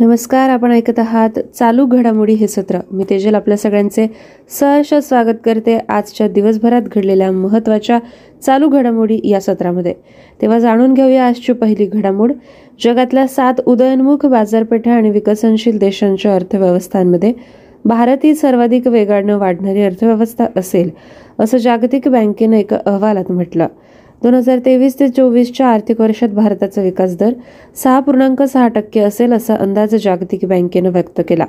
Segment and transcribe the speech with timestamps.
[0.00, 2.78] नमस्कार आपण ऐकत आहात चालू घडामोडी हे सत्र.
[2.92, 4.06] मी तेजल आपल्या सगळ्यांचे
[4.48, 7.98] सहर्ष स्वागत करते आजच्या दिवसभरात घडलेल्या महत्त्वाच्या
[8.42, 9.94] चालू घडामोडी या सत्रामध्ये.
[10.42, 12.32] तेव्हा जाणून घेऊया आजची पहिली घडामोड.
[12.84, 17.32] जगातल्या सात उदयनमुख बाजारपेठा आणि विकसनशील देशांच्या अर्थव्यवस्थांमध्ये
[17.84, 20.90] भारत ही सर्वाधिक वेगानं वाढणारी अर्थव्यवस्था असेल
[21.38, 23.66] असं जागतिक बँकेनं एका अहवालात म्हटलं.
[24.22, 27.32] दोन हजार तेवीस ते चोवीसच्या आर्थिक वर्षात भारताचा विकास दर
[27.82, 31.46] सहा पूर्णांक सहा टक्के असेल असा अंदाज जागतिक बँकेनं व्यक्त केला.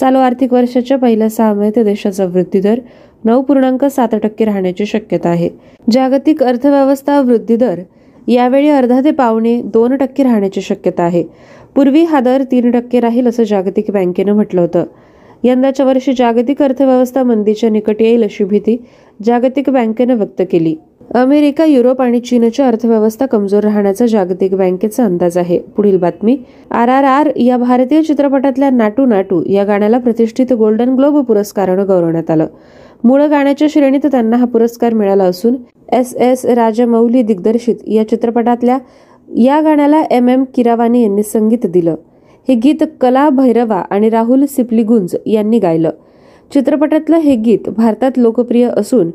[0.00, 2.80] चालू आर्थिक वर्षाच्या पहिल्या सहा महिन्यात देशाचा वृद्धी दर
[3.24, 5.48] नऊ पूर्णांक सात टक्के राहण्याची शक्यता आहे.
[5.92, 7.80] जागतिक अर्थव्यवस्था वृद्धी दर
[8.28, 11.22] यावेळी अर्धा ते पावणे दोन टक्के राहण्याची शक्यता आहे.
[11.76, 14.84] पूर्वी हा दर तीन टक्के राहील असं जागतिक बँकेनं म्हटलं होतं.
[15.44, 18.76] यंदाच्या वर्षी जागतिक अर्थव्यवस्था मंदीच्या निकट येईल अशी भीती
[19.20, 20.76] जागतिक बँकेनं व्यक्त केली.
[21.14, 25.58] अमेरिका युरोप आणि चीनच्या अर्थव्यवस्था कमजोर राहण्याचा जागतिक बँकेचा अंदाज आहे.
[25.58, 26.36] पुढील बातमी.
[26.70, 32.30] आर आर आर या भारतीय चित्रपटातल्या नाटू नाटू या गाण्याला प्रतिष्ठित गोल्डन ग्लोब पुरस्कारानं गौरवण्यात
[32.30, 32.46] आलं.
[33.04, 35.56] मूळ गाण्याच्या श्रेणीत त्यांना हा पुरस्कार मिळाला असून
[35.92, 38.78] एस एस राजमौली दिग्दर्शित या चित्रपटातल्या
[39.36, 41.94] या गाण्याला एम एम किरावानी यांनी संगीत दिलं.
[42.48, 45.90] हे गीत कला भैरवा आणि राहुल सिपलीगुंज यांनी गायलं.
[46.54, 49.10] चित्रपटातलं हे गीत भारतात लोकप्रिय असून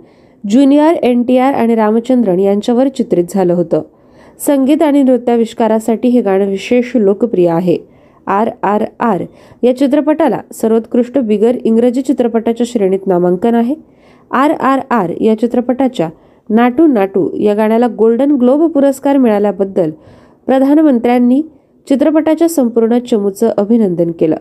[0.50, 3.82] ज्युनियर एन टी आर आणि रामचंद्रन यांच्यावर चित्रित झालं होतं.
[4.48, 7.78] संगीत आणि नृत्याविष्कारासाठी हे गाणं विशेष लोकप्रिय आहे.
[8.28, 9.24] आर आर आर
[9.64, 13.76] या चित्रपटाला सर्वोत्कृष्ट बिगर इंग्रजी चित्रपटाच्या श्रेणीत नामांकन आहे.
[14.32, 16.10] आर आर आर या चित्रपटाच्या
[16.50, 19.92] नाटू नाटू या गाण्याला गोल्डन ग्लोब पुरस्कार मिळाल्याबद्दल
[20.46, 21.42] प्रधानमंत्र्यांनी
[21.90, 24.36] चित्रपटाच्या संपूर्ण चमूचं अभिनंदन केलं.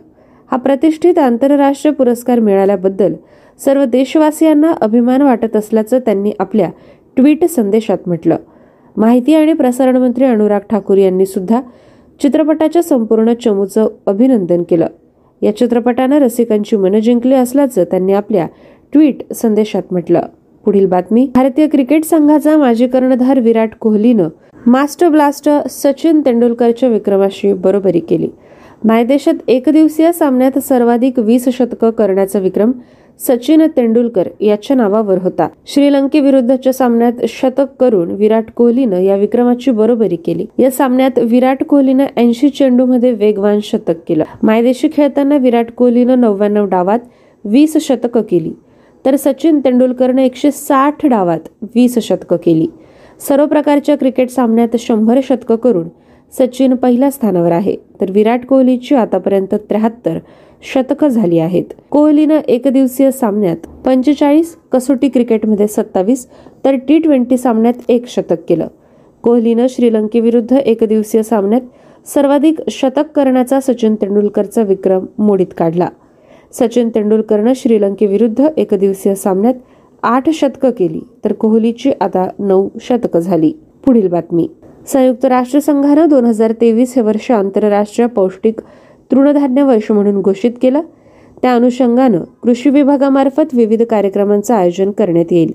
[0.51, 3.15] हा प्रतिष्ठित आंतरराष्ट्रीय पुरस्कार मिळाल्याबद्दल
[3.59, 6.71] सर्व देशवासियांना अभिमान वाटत असल्याचं त्यांनी आपल्या
[7.17, 8.37] ट्विट संदेशात म्हटलं.
[8.97, 11.61] माहिती आणि प्रसारण मंत्री अनुराग ठाकूर यांनी सुद्धा
[12.23, 14.87] चित्रपटाच्या संपूर्ण चमूचं अभिनंदन केलं.
[15.43, 18.47] या चित्रपटानं रसिकांची मनं जिंकली असल्याचं त्यांनी आपल्या
[18.93, 20.23] ट्विट संदेशात म्हटलं.
[20.65, 24.29] पुढील बातमी भारतीय क्रिकेट संघाचा माजी कर्णधार विराट कोहलीनं
[24.67, 28.29] मास्टर ब्लास्टर सचिन तेंडुलकरच्या विक्रमाशी बरोबरी केली.
[28.85, 32.73] मायदेशात एकदिवसीय सामन्यात सर्वाधिक वीस शतकं करण्याचा विक्रम
[33.19, 35.49] सचिन तेंडुलकर याच्या नावावर होता.
[35.67, 40.47] श्रीलंकेविरुद्धच्या सामन्यात शतक करून विराट कोहलीनं या विक्रमाची बरोबरी केली.
[40.59, 44.25] या सामन्यात विराट कोहलीनं ऐंशी चेंडूमध्ये वेगवान शतक केलं.
[44.43, 46.99] मायदेशी खेळताना विराट कोहलीनं नव्याण्णव डावात
[47.45, 48.53] वीस शतकं केली.
[49.07, 52.67] तर सचिन तेंडुलकरनं एकशे साठ डावात वीस शतकं केली.
[53.29, 55.89] सर्व प्रकारच्या क्रिकेट सामन्यात शंभर शतकं करून
[56.39, 57.77] सचिन पहिल्या स्थानावर आहे.
[58.01, 60.19] तर विराट कोहलीची आतापर्यंत त्र्याहत्तर
[60.63, 61.65] शतकं झाली आहेत.
[61.91, 66.27] कोहलीनं एकदिवसीय सामन्यात पंचेचाळीस कसोटी क्रिकेटमध्ये सत्तावीस
[66.65, 68.67] तर टी ट्वेंटी सामन्यात एक शतक केलं.
[69.23, 71.61] कोहलीनं श्रीलंकेविरुद्ध एकदिवसीय सामन्यात
[72.07, 75.89] सर्वाधिक शतक करण्याचा सचिन तेंडुलकरचा विक्रम मोडीत काढला.
[76.53, 79.55] सचिन तेंडुलकरनं श्रीलंकेविरुद्ध एकदिवसीय सामन्यात
[80.03, 83.53] आठ शतकं केली तर कोहलीची आता नऊ शतकं झाली.
[83.87, 84.49] पुढील बातमी.
[84.87, 88.61] संयुक्त राष्ट्रसंघानं दोन हजार तेवीस हे वर्ष आंतरराष्ट्रीय पौष्टिक
[89.11, 90.81] तृणधान्य वर्ष म्हणून घोषित केलं.
[91.43, 95.53] त्या अनुषंगानं कृषी विभागामार्फत विविध कार्यक्रमांचं आयोजन करण्यात येईल.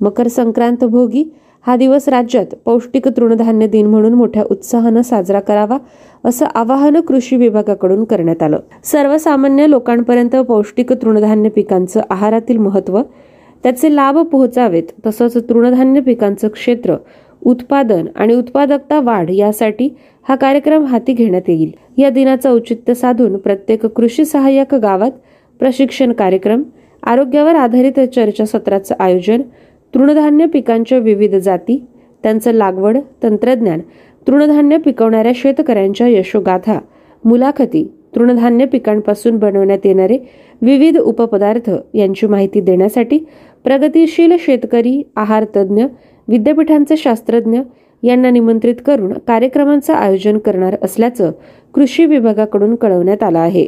[0.00, 1.24] मकर संक्रांत भोगी
[1.66, 5.78] हा दिवस राज्यात पौष्टिक तृणधान्य दिन म्हणून मोठ्या उत्साहानं साजरा करावा
[6.24, 8.58] असं आवाहन कृषी विभागाकडून करण्यात आलं.
[8.84, 13.02] सर्वसामान्य लोकांपर्यंत पौष्टिक तृणधान्य पिकांचं आहारातील महत्त्व
[13.62, 16.96] त्याचे लाभ पोहोचावेत तसंच तृणधान्य पिकांचं क्षेत्र
[17.44, 19.88] उत्पादन आणि उत्पादकता वाढ यासाठी
[20.26, 21.70] हा कार्यक्रम हाती घेण्यात येईल.
[21.96, 25.10] या दिनाचं औचित्य साधून प्रत्येक कृषी सहाय्यक गावात
[25.60, 26.62] प्रशिक्षण कार्यक्रम
[27.02, 29.42] आरोग्यावर आधारित चर्चासत्राचं आयोजन
[29.94, 31.84] तृणधान्य पिकांच्या विविध जाती
[32.22, 33.80] त्यांचं लागवड तंत्रज्ञान
[34.26, 36.78] तृणधान्य पिकवणाऱ्या शेतकऱ्यांच्या यशोगाथा
[37.24, 37.84] मुलाखती
[38.14, 40.18] तृणधान्य पिकांपासून बनवण्यात येणारे
[40.62, 43.18] विविध उपपदार्थ यांची माहिती देण्यासाठी
[43.64, 45.84] प्रगतीशील शेतकरी आहार तज्ज्ञ
[46.28, 47.60] विद्यापीठांचे शास्त्रज्ञ
[48.02, 51.32] यांना निमंत्रित करून कार्यक्रमांचं आयोजन करणार असल्याचं
[51.74, 53.66] कृषी विभागाकडून कळवण्यात आलं आहे.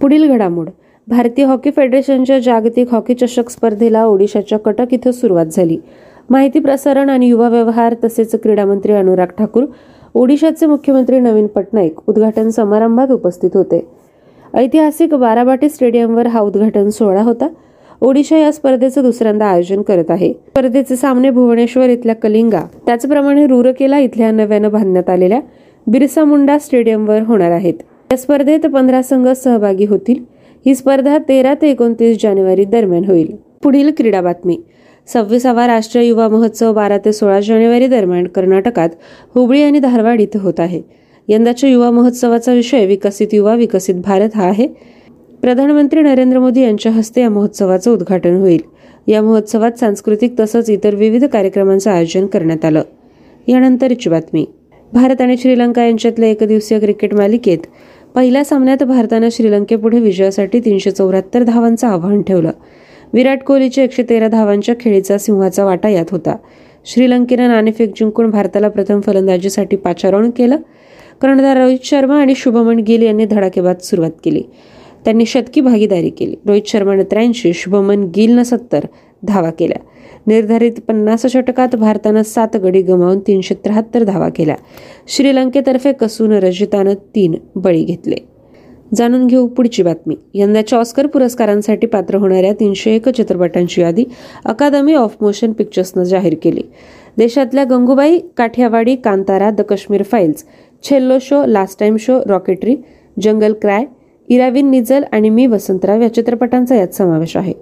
[0.00, 0.68] पुढील घडामोड.
[1.08, 5.78] भारतीय हॉकी फेडरेशनच्या जागतिक हॉकी चषक स्पर्धेला ओडिशाच्या कटक इथं सुरुवात झाली.
[6.30, 9.64] माहिती प्रसारण आणि युवा व्यवहार तसेच क्रीडा मंत्री अनुराग ठाकूर
[10.14, 13.88] ओडिशाचे मुख्यमंत्री नवीन पटनाईक उद्घाटन समारंभात उपस्थित होते.
[14.54, 17.48] ऐतिहासिक बाराबाटी स्टेडियमवर हा उद्घाटन सोहळा होता.
[18.04, 20.32] ओडिशा या स्पर्धेचं दुसऱ्यांदा आयोजन करत आहे.
[20.32, 25.40] स्पर्धेचे सामने भुवनेश्वर इथल्या कलिंगा त्याचप्रमाणे रुरकेला इथल्या नव्यानं बांधण्यात आलेल्या
[25.86, 27.74] बिरसा मुंडा स्टेडियमवर होणार आहेत.
[28.12, 30.24] या स्पर्धेत पंधरा संघ सहभागी होतील.
[30.66, 33.36] ही स्पर्धा तेरा ते एकोणतीस जानेवारी दरम्यान होईल.
[33.62, 34.60] पुढील क्रीडा बातमी.
[35.12, 38.88] सव्वीसावा राष्ट्रीय युवा महोत्सव बारा ते सोळा जानेवारी दरम्यान कर्नाटकात
[39.34, 40.82] हुबळी आणि धारवाड इथं होत आहे.
[41.28, 44.68] यंदाच्या युवा महोत्सवाचा विषय विकसित युवा विकसित भारत हा आहे.
[45.42, 48.60] प्रधानमंत्री नरेंद्र मोदी यांच्या हस्ते या महोत्सवाचं उद्घाटन होईल.
[49.06, 52.82] या महोत्सवात सांस्कृतिक तसंच इतर विविध कार्यक्रमांचं आयोजन करण्यात आलं.
[53.48, 54.46] यानंतरची बातमी.
[54.92, 57.58] भारत आणि श्रीलंका यांच्यातल्या एकदिवसीय क्रिकेट मालिकेत
[58.14, 62.50] पहिल्या सामन्यात भारतानं श्रीलंकेपुढे विजयासाठी तीनशे चौऱ्याहत्तर धावांचं आव्हान ठेवलं.
[63.12, 66.36] विराट कोहलीच्या एकशे तेरा धावांच्या खेळीचा सिंहाचा वाटा यात होता.
[66.84, 70.56] श्रीलंकेनं नाणेफेक जिंकून भारताला प्रथम फलंदाजीसाठी पाचारण केलं.
[71.20, 74.42] कर्णधार रोहित शर्मा आणि शुभमन गिल यांनी धडाकेबाद सुरुवात केली.
[75.04, 76.34] त्यांनी शतकी भागीदारी केली.
[76.46, 78.80] रोहित शर्मानं त्र्याऐंशी शुभमन गिलनं सत्तर
[79.24, 79.78] धावा केल्या.
[80.26, 84.56] निर्धारित पन्नास षटकात भारतानं सात गडी गमावून तीनशे त्र्याहत्तर धावा केल्या.
[85.08, 88.16] श्रीलंकेतर्फे कसून रजितानं तीन बळी घेतले.
[88.94, 90.14] जाणून घेऊ पुढची बातमी.
[90.34, 94.04] यंदाच्या ऑस्कर पुरस्कारांसाठी पात्र होणाऱ्या तीनशे एक चित्रपटांची यादी
[94.44, 96.62] अकादमी ऑफ मोशन पिक्चर्सनं जाहीर केली.
[97.18, 100.44] देशातल्या Gangubai Kathiawadi Kantara the Kashmir files
[100.82, 102.76] Chhello show last time show rocketry
[103.22, 103.84] jungle cry
[104.28, 107.52] Iravin Nizhal आणि मी वसंतराव या चित्रपटांचा यात समावेश आहे.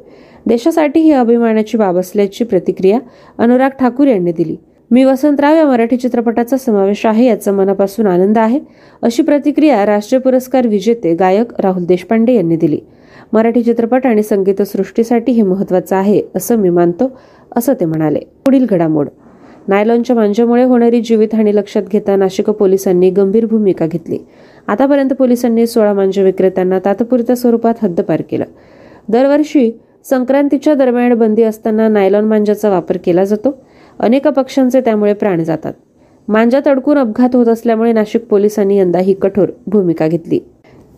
[0.47, 2.99] देशासाठी ही अभिमानाची बाब असल्याची प्रतिक्रिया
[3.39, 4.57] अनुराग ठाकूर यांनी दिली.
[4.91, 8.61] मी वसंतराव या मराठी चित्रपटाचा समावेश आहे याचा मनापासून आनंद आहे
[9.03, 12.79] अशी प्रतिक्रिया राष्ट्रीय पुरस्कार विजेते गायक राहुल देशपांडे यांनी दिली.
[13.33, 17.11] मराठी चित्रपट आणि संगीतसृष्टीसाठी हे महत्वाचं आहे असं मी मानतो
[17.57, 18.19] असं ते म्हणाले.
[18.19, 19.09] पुढील घडामोड.
[19.69, 24.19] नायलॉनच्या मांजामुळे होणारी जीवितहानी लक्षात घेता नाशिक पोलिसांनी गंभीर भूमिका घेतली.
[24.67, 28.45] आतापर्यंत पोलिसांनी सोळा मांजे विक्रेत्यांना तात्पुरत्या स्वरूपात हद्दपार केलं.
[29.09, 33.63] दरवर्षी संक्रांतीच्या दरम्यान बंदी असताना नायलॉन मांजाचा वापर केला जातो.
[33.99, 35.73] अनेक पक्ष्यांचे त्यामुळे प्राण जातात.
[36.29, 40.41] मांजात अडकून अपघात होत असल्यामुळे नाशिक पोलिसांनी यंदा ही कठोर भूमिका घेतली.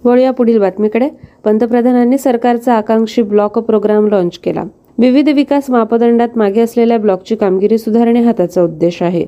[0.04, 1.08] वळूया पुढील बातमीकडे.
[1.44, 4.64] पंतप्रधानांनी सरकारचा आकांक्षी ब्लॉक प्रोग्राम लॉन्च केला.
[5.02, 9.24] विविध विकास मापदंडात मागे असलेल्या ब्लॉकची कामगिरी सुधारणे हा त्याचा उद्देश आहे.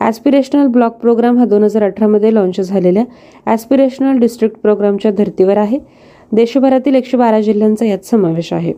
[0.00, 3.04] ॲस्पिरेशनल ब्लॉक प्रोग्राम हा दोन हजार अठरामध्ये लॉन्च झालेल्या
[3.46, 5.78] ॲस्पिरेशनल डिस्ट्रिक्ट प्रोग्रामच्या धर्तीवर आहे.
[6.32, 8.72] देशभरातील एकशे बारा जिल्ह्यांचा यात समावेश आहे.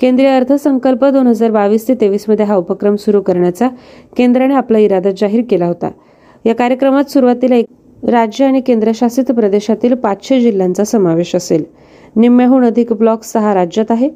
[0.00, 3.68] केंद्रीय अर्थसंकल्प दोन हजार बावीस ते तेवीसमध्ये हा उपक्रम सुरू करण्याचा
[4.16, 5.90] केंद्राने आपला इरादा जाहीर केला होता.
[6.44, 11.64] या कार्यक्रमात सुरुवातीला एक राज्य आणि केंद्रशासित प्रदेशातील पाचशे जिल्ह्यांचा समावेश असेल.
[12.16, 14.10] निम्म्याहून अधिक ब्लॉक सहा राज्यात आहे.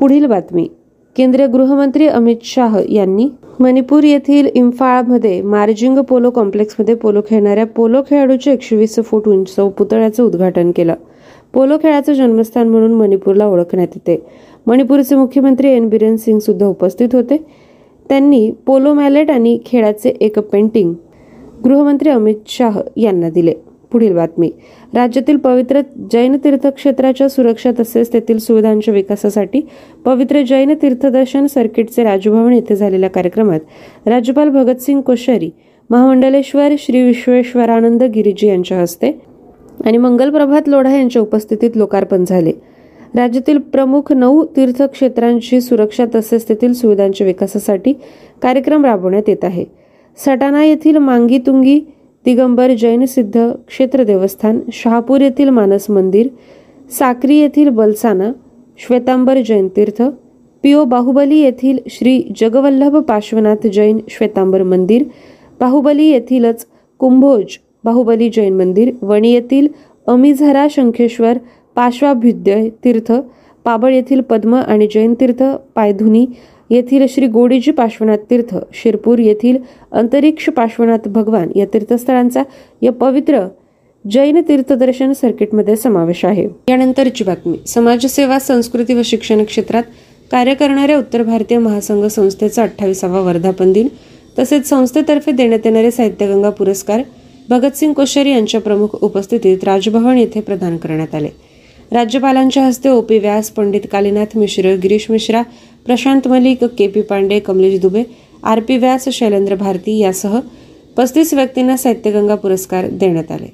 [0.00, 0.68] पुढील बातमी.
[1.16, 3.28] केंद्रीय गृहमंत्री अमित शाह यांनी
[3.60, 10.22] मणिपूर येथील इम्फाळमध्ये मार्जिंग पोलो कॉम्प्लेक्समध्ये पोलो खेळणाऱ्या पोलो खेळाडूच्या एकशे वीस फूट उंच पुतळ्याचं
[10.22, 10.94] उद्घाटन केलं.
[11.52, 14.22] पोलो खेळाचं जन्मस्थान म्हणून मणिपूरला ओळखण्यात येते.
[14.66, 15.88] मणिपूरचे मुख्यमंत्री एन.
[15.88, 17.36] बिरेन सिंग सुद्धा उपस्थित होते.
[18.08, 20.94] त्यांनी पोलो मॅलेट आणि खेळाचे एक पेंटिंग
[21.64, 23.52] गृहमंत्री अमित शाह यांना दिले.
[23.92, 24.50] पुढील बातमी.
[24.94, 25.80] राज्यातील पवित्र
[26.12, 29.60] जैन तीर्थक्षेत्राच्या सुरक्षा तसेच तेथील सुविधांच्या विकासासाठी
[30.04, 33.60] पवित्र जैन तीर्थदर्शन सर्किटचे राजभवन येथे झालेल्या कार्यक्रमात
[34.06, 35.50] राज्यपाल भगतसिंग कोश्यारी
[35.90, 39.10] महामंडलेश्वर श्री विश्वेश्वरानंद गिरीजी यांच्या हस्ते
[39.84, 42.52] आणि मंगलप्रभात लोढा यांच्या उपस्थितीत लोकार्पण झाले.
[43.14, 47.92] राज्यातील प्रमुख नऊ तीर्थक्षेत्रांची सुरक्षा तसेच तेथील सुविधांच्या विकासासाठी
[48.42, 49.64] कार्यक्रम राबवण्यात येत आहे.
[50.16, 51.80] सटाणा येथील मांगीतुंगी
[52.24, 53.36] दिगंबर जैन सिद्ध
[53.68, 56.26] क्षेत्र देवस्थान शहापूर येथील मानस मंदिर
[56.90, 58.30] साक्री येथील बलसाना
[58.78, 60.02] श्वेतांबर जैन तीर्थ
[60.64, 65.04] पिओ बाहुबली येथील श्री जगवल्लभ पार्श्वनाथ जैन श्वेतांबर मंदिर
[65.60, 66.66] बाहुबली येथीलच
[67.00, 69.68] कुंभोज बाहुबली जैन मंदिर वणी येथील
[70.06, 71.38] अमिझरा शंखेश्वर
[71.76, 73.12] पाश्वाभ्युदय तीर्थ
[73.64, 75.42] पाबळ येथील पद्म आणि जैन तीर्थ
[75.74, 76.26] पायधुनी
[76.70, 79.56] येथील श्री गोडीजी पार्श्वनाथ तीर्थ शिरपूर येथील
[79.92, 82.42] अंतरिक्ष पार्श्वनाथ भगवान या तीर्थस्थळांचा
[82.82, 83.46] या पवित्र
[84.04, 86.46] जैन तीर्थदर्शन सर्किटमध्ये समावेश आहे.
[86.68, 87.56] यानंतरची बातमी.
[87.66, 89.82] समाजसेवा संस्कृती व शिक्षण क्षेत्रात
[90.30, 93.88] कार्य करणाऱ्या उत्तर भारतीय महासंघ संस्थेचा अठ्ठावीसावा वर्धापन दिन
[94.38, 97.02] तसेच संस्थेतर्फे देण्यात येणारे साहित्यगंगा पुरस्कार
[97.48, 101.28] भगतसिंग कोश्यारी यांच्या प्रमुख उपस्थितीत राजभवन येथे प्रदान करण्यात आले.
[101.92, 105.42] राज्यपालांच्या हस्ते O P Vyas Pandit Kalinath Mishra Girish Mishra
[105.86, 108.02] Prashant Malik K P Pandey Kamlesh Dubey
[108.44, 110.38] R P Vyas Shailendra Bharti यासह
[110.96, 113.46] पस्तीस व्यक्तींना साहित्यगंगा पुरस्कार देण्यात आले.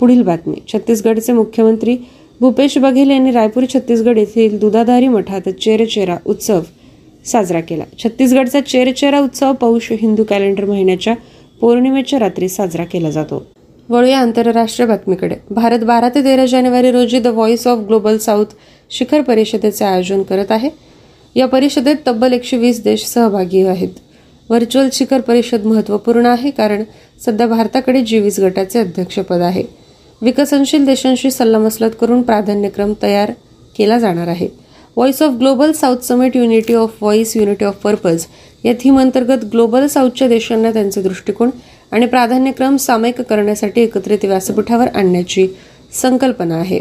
[0.00, 0.54] पुढील बातमी.
[0.72, 1.96] छत्तीसगडचे मुख्यमंत्री
[2.40, 6.60] भूपेश बघेल यांनी रायपूर छत्तीसगड येथील दुधाधारी मठात चेरचेरा उत्सव
[7.24, 7.84] साजरा केला.
[8.04, 11.14] छत्तीसगडचा चेरचेरा उत्सव पौष हिंदू कॅलेंडर महिन्याच्या
[11.60, 13.46] पौर्णिमेच्या रात्री साजरा केला जातो.
[13.88, 15.34] वळूया आंतरराष्ट्रीय बातमीकडे.
[15.50, 18.46] भारत बारा ते तेरा जानेवारी रोजी the voice of global south
[18.90, 20.70] शिखर परिषदेचे आयोजन करत आहे.
[21.36, 23.88] या परिषदेत तब्बल एकशे वीस देश सहभागी आहेत.
[24.50, 26.82] व्हर्च्युअल शिखर परिषद महत्त्वपूर्ण आहे कारण
[27.24, 29.62] सध्या भारताकडे जी वीस गटाचे अध्यक्षपद आहे.
[30.22, 33.30] विकसनशील देशांशी सल्लामसलत करून प्राधान्यक्रम तयार
[33.78, 34.48] केला जाणार आहे.
[34.96, 38.24] Voice of global south summit unity of voice unity of purpose
[38.64, 41.50] या थीम अंतर्गत ग्लोबल साऊथच्या देशांना त्यांचे दृष्टिकोन
[41.90, 45.48] आणि प्राधान्यक्रम सामायिक करण्यासाठी एकत्रित व्यासपीठावर आणण्याची
[46.02, 46.80] संकल्पना आहे.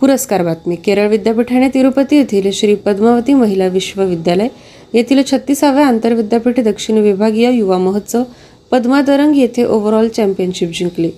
[0.00, 0.76] पुरस्कार बातमी.
[0.76, 4.48] केरळ विद्यापीठाने तिरुपती येथील श्री पद्मावती महिला विश्वविद्यालय
[4.94, 8.22] येथील छत्तीसाव्या आंतरविद्यापीठ दक्षिण विभागीय युवा महोत्सव
[8.70, 11.10] पद्मादरंग येथे ओव्हरऑल चॅम्पियनशिप जिंकली.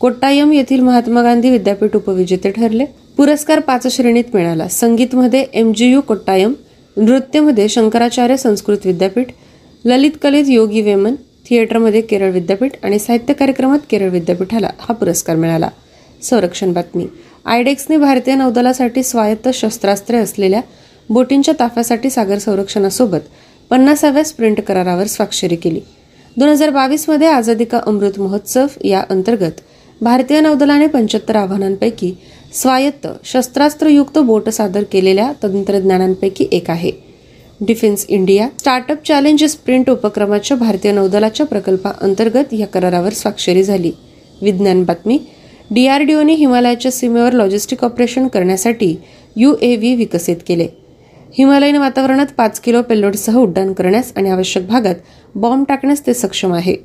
[0.00, 2.84] कोट्टायम येथील महात्मा गांधी विद्यापीठ उपविजेते ठरले.
[3.16, 4.68] पुरस्कार पाच श्रेणीत मिळाला.
[4.68, 6.52] संगीतमध्ये एम जी यू कोट्टायम
[6.96, 9.26] नृत्यमध्ये शंकराचार्य संस्कृत विद्यापीठ
[9.84, 11.14] ललित कलेत योगी वेमन
[11.50, 15.68] थिएटरमध्ये केरळ विद्यापीठ आणि साहित्य कार्यक्रमात केरळ विद्यापीठाला हा पुरस्कार मिळाला.
[16.22, 17.06] संरक्षण बातमी.
[17.44, 20.60] आयडेक्सने भारतीय नौदलासाठी स्वायत्त शस्त्रास्त्रे असलेल्या
[21.08, 23.20] बोटींच्या ताफ्यासाठी सागर संरक्षणासोबत
[23.70, 25.80] पन्नासाव्या स्प्रिंट करारावर स्वाक्षरी केली.
[26.36, 29.60] दोन हजार बावीसमध्ये आझादी का अमृत महोत्सव या अंतर्गत
[30.00, 32.12] भारतीय नौदलाने पंच्याहत्तर आव्हानांपैकी
[32.52, 36.90] स्वायत्त शस्त्रास्त्रयुक्त बोट सादर केलेल्या तंत्रज्ञानांपैकी एक आहे.
[37.60, 43.92] Defence India startup challenge sprint उपक्रमाच्या भारतीय नौदलाच्या प्रकल्पाअंतर्गत या करारावर स्वाक्षरी झाली.
[44.42, 45.18] विज्ञान बातमी.
[45.70, 48.96] डीआरडीओने हिमालयाच्या सीमेवर लॉजिस्टिक ऑपरेशन करण्यासाठी
[49.36, 50.66] यू ए व्ही विकसित केले.
[51.38, 54.94] हिमालयीन वातावरणात पाच किलो पेलोडसह उड्डाण करण्यास आणि आवश्यक भागात
[55.34, 56.76] बॉम्ब टाकण्यास ते सक्षम आहे.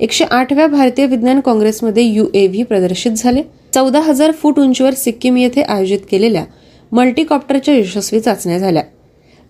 [0.00, 3.42] एकशे आठव्या भारतीय विज्ञान काँग्रेसमध्ये यू ए व्ही प्रदर्शित झाले.
[3.74, 6.44] चौदा हजार फूट उंचीवर सिक्कीम येथे आयोजित केलेल्या
[6.92, 8.82] मल्टीकॉप्टरच्या यशस्वी चाचण्या झाल्या.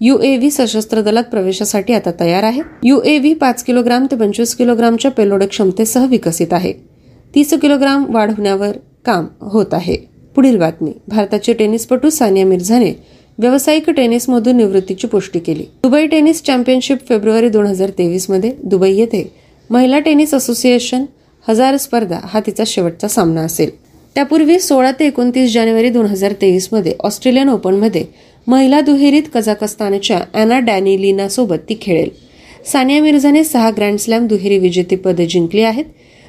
[0.00, 2.62] युएव्ही सशस्त्र दलात प्रवेशासाठी आता तयार आहे.
[2.84, 6.72] युएव्ही पाच किलोग्राम ते पंचवीस किलोग्रामच्या पेलोड क्षमतेसह विकसित आहे.
[7.34, 9.96] तीस किलोग्राम वाढवण्यावर काम होत आहे.
[10.36, 10.92] पुढील बातमी.
[11.08, 12.92] भारताचे टेनिसपटू सानिया मिर्झाने
[13.38, 15.64] व्यावसायिक टेनिसमधून निवृत्तीची पुष्टी केली.
[15.82, 19.22] दुबई टेनिस चॅम्पियनशिप फेब्रुवारी दोन हजार तेवीसमध्ये दुबई येथे
[19.70, 21.04] महिला टेनिस असोसिएशन
[21.48, 23.70] हजार स्पर्धा हा तिचा शेवटचा सामना असेल.
[24.14, 28.04] त्यापूर्वी सोळा ते एकोणतीस जानेवारी दोन हजार तेवीसमध्ये ऑस्ट्रेलियन ओपनमध्ये
[28.46, 32.08] महिला दुहेरीत कझाकस्तानच्या अॅना डॅनिलिना सोबत ती खेळेल.
[32.72, 35.84] सानिया मिर्झाने सहा ग्रँड स्लॅम दुहेरी विजेतेपदे जिंकली आहेत.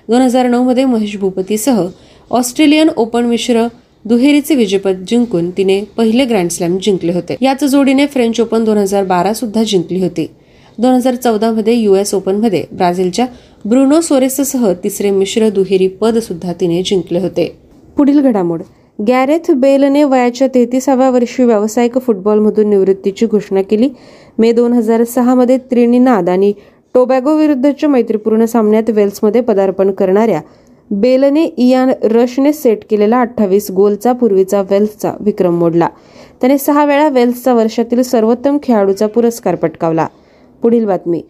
[0.09, 1.87] दोन हजार नऊमध्ये महेश भूपतीसह
[2.31, 3.67] ऑस्ट्रेलियन ओपन मिश्र
[4.05, 7.35] दुहेरीचे विजेपद जिंकून तिने पहिले ग्रँड स्लॅम जिंकले होते.
[7.41, 10.27] याच जोडीने फ्रेंच ओपन दोन हजार बारा सुद्धा जिंकली होती.
[10.77, 13.25] दोन हजार चौदामध्ये युएस ओपनमध्ये ब्राझीलच्या
[13.65, 17.57] ब्रुनो सोरेससह तिसरे मिश्र दुहेरी पद सुद्धा तिने जिंकले होते.
[17.97, 18.61] पुढील घडामोड.
[19.07, 23.89] गॅरेथ बेलने वयाच्या तेहतीसाव्या वर्षी व्यावसायिक फुटबॉलमधून निवृत्तीची घोषणा केली.
[24.39, 26.51] मे दोन हजार सहामध्ये त्रिनिनाद आणि
[26.93, 30.41] टोबॅगो विरुद्धच्या मैत्रीपूर्ण सामन्यात वेल्समध्ये पदार्पण करणाऱ्या
[30.91, 35.87] बेलने इयान रशने सेट केलेला अठ्ठावीस गोलचा पूर्वीचा वेल्सचा विक्रम मोडला.
[36.41, 40.07] त्याने सहा वेळा वेल्सचा वर्षातील सर्वोत्तम खेळाडूचा पुरस्कार पटकावला.
[40.63, 41.21] पुढील बातमी.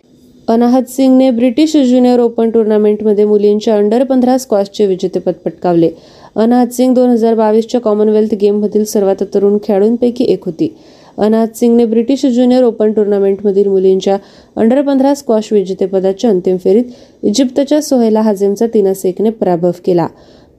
[0.47, 5.89] अनाहत सिंगने ब्रिटिश ज्युनियर ओपन टुर्नामेंटमध्ये मुलींच्या अंडर पंधरा स्क्वॉशचे विजेतेपद पटकावले.
[6.35, 10.73] अनाहत सिंग दोन हजार बावीसच्या कॉमनवेल्थ गेममधील सर्वात तरुण खेळाडूंपैकी एक होती.
[11.17, 14.17] अनाथ सिंगने ब्रिटिश ज्युनियर ओपन टुर्नामेंटमधील मुलींच्या
[14.55, 16.83] अंडर पंधरा स्क्वॉश विजेतेपदाच्या अंतिम फेरीत
[17.23, 20.07] इजिप्तच्या सोहेला हाजेमचा तीनस एकने पराभव केला.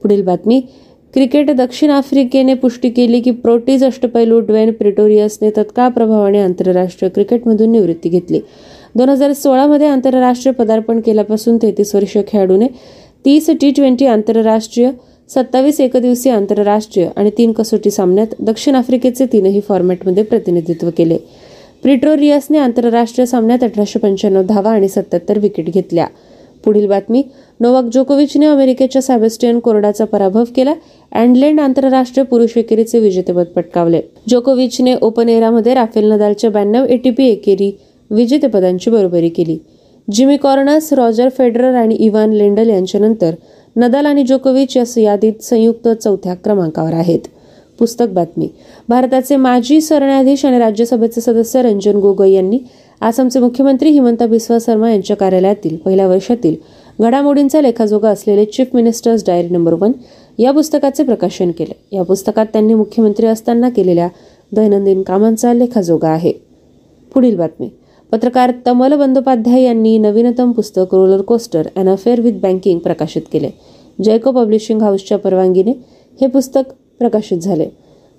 [0.01, 0.61] पुढील बातमी
[1.13, 8.09] क्रिकेट दक्षिण आफ्रिकेने पुष्टी केली की प्रोटीज अष्टपैलू ड्वेन प्रिटोरियसने तत्काळ प्रभावाने आंतरराष्ट्रीय क्रिकेटमधून निवृत्ती
[8.09, 8.39] घेतली.
[8.95, 12.67] दोन हजार सोळामध्ये आंतरराष्ट्रीय पदार्पण केल्यापासून तेहतीस वर्षीय खेळाडूने
[13.25, 14.89] तीस टी ट्वेंटी आंतरराष्ट्रीय
[15.29, 21.17] सत्तावीस एकदिवसीय आंतरराष्ट्रीय आणि तीन कसोटी सामन्यात दक्षिण आफ्रिकेचे तीनही फॉर्मॅटमध्ये प्रतिनिधित्व केले.
[21.83, 26.07] प्रिटोरियसने आंतरराष्ट्रीय सामन्यात अठराशे पंच्याण्णव धावा आणि सत्याहत्तर विकेट घेतल्या.
[26.65, 27.23] पुढील बातमी
[27.59, 30.73] नोवाक जोकोविचने अमेरिकेच्या सॅबेस्टियन कोरडाचा पराभव केला
[31.11, 34.01] अँडलेंड आंतरराष्ट्रीय पुरुष एकेरीचे विजेतेपद पटकावले.
[34.29, 37.71] जोकोविचने ओपन एरामध्ये राफेल नदालच्या ब्याण्णव एटीपी एकेरी
[38.11, 39.57] विजेतेपदांची बरोबरी केली.
[40.11, 43.33] जिमी कॉर्नस रॉजर फेडरर आणि इव्हान लेंडल यांच्यानंतर
[43.75, 47.19] नदाल आणि जोकोविच या यादीत संयुक्त चौथ्या क्रमांकावर आहेत.
[47.79, 48.49] पुस्तक बातमी.
[48.89, 52.59] भारताचे माजी सरन्यायाधीश आणि राज्यसभेचे सदस्य रंजन गोगोई यांनी
[53.01, 56.55] आसामचे मुख्यमंत्री हिमंता बिस्वा शर्मा यांच्या कार्यालयातील पहिल्या वर्षातील
[57.01, 59.91] घडामोडींचा लेखाजोगा असलेले chief ministers diary number one
[60.37, 61.95] या पुस्तकाचे प्रकाशन केले.
[61.95, 64.07] या पुस्तकात त्यांनी मुख्यमंत्री असताना केलेल्या
[64.55, 66.33] दैनंदिन कामांचा लेखाजोगा आहे.
[67.13, 67.69] पुढील बातमी.
[68.13, 73.49] पत्रकार तमल बंदोपाध्याय यांनी नवीनतम पुस्तक roller coaster and affair with banking प्रकाशित केले.
[74.03, 75.71] जयको पब्लिशिंग हाऊसच्या परवानगीने
[76.21, 76.61] हे पुस्तक
[76.99, 77.65] प्रकाशित झाले.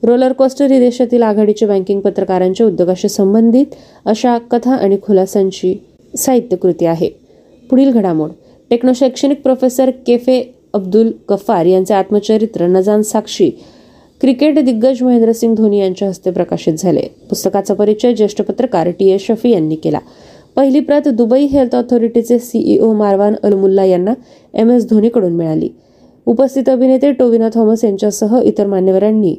[0.03, 3.67] रोलर कोस्टर ही देशातील आघाडीच्या बँकिंग पत्रकारांच्या उद्योगाशी संबंधित
[4.07, 5.75] अशा कथा आणि खुलासांची
[6.17, 7.11] साहित्यकृती आहे.
[7.71, 8.31] पुढील घडामोड.
[8.71, 13.51] टेक्नो शैक्षणिक प्रोफेसर केफे अब्दुल गफार यांचे आत्मचरित्र नजान साक्षी
[14.25, 17.01] क्रिकेट दिग्गज महेंद्रसिंग धोनी यांच्या हस्ते प्रकाशित झाले.
[17.31, 19.99] पुस्तकाचा परिचय ज्येष्ठ पत्रकार टी एस शफी यांनी केला.
[20.57, 24.15] पहिली प्रत दुबई हेल्थ ऑथॉरिटीचे सीईओ मारवान अलमुल्ला यांना
[24.55, 25.69] एम एस धोनीकडून मिळाली.
[26.27, 29.35] उपस्थित अभिनेते टोविना थॉमस यांच्यासह इतर मान्यवरांनी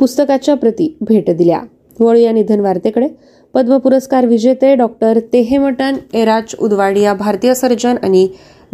[0.00, 1.60] पुस्तकाच्या प्रती भेट दिल्या.
[2.00, 3.08] वळू या निधन वार्तेकडे
[3.54, 8.26] पद्म पुरस्कार विजेते डॉक्टर तेहेमटन एराज उदवाडिया भारतीय सर्जन आणि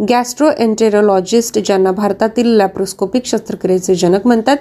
[0.09, 4.57] गॅस्ट्रो एन्टेरोलॉजिस्ट ज्यांना भारतातील लॅप्रोस्कोपिक शस्त्रक्रियेचे जनक म्हणतात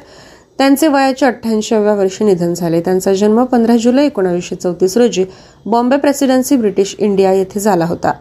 [0.59, 2.81] त्यांचे वयाच्या अठ्ठ्याऐंशीव्या वर्षी निधन झाले.
[2.81, 5.25] त्यांचा जन्म पंधरा जुलै एकोणावीसशे चौतीस रोजी
[5.67, 8.13] बॉम्बे प्रेसिडेन्सी ब्रिटिश इंडिया येथे झाला होता.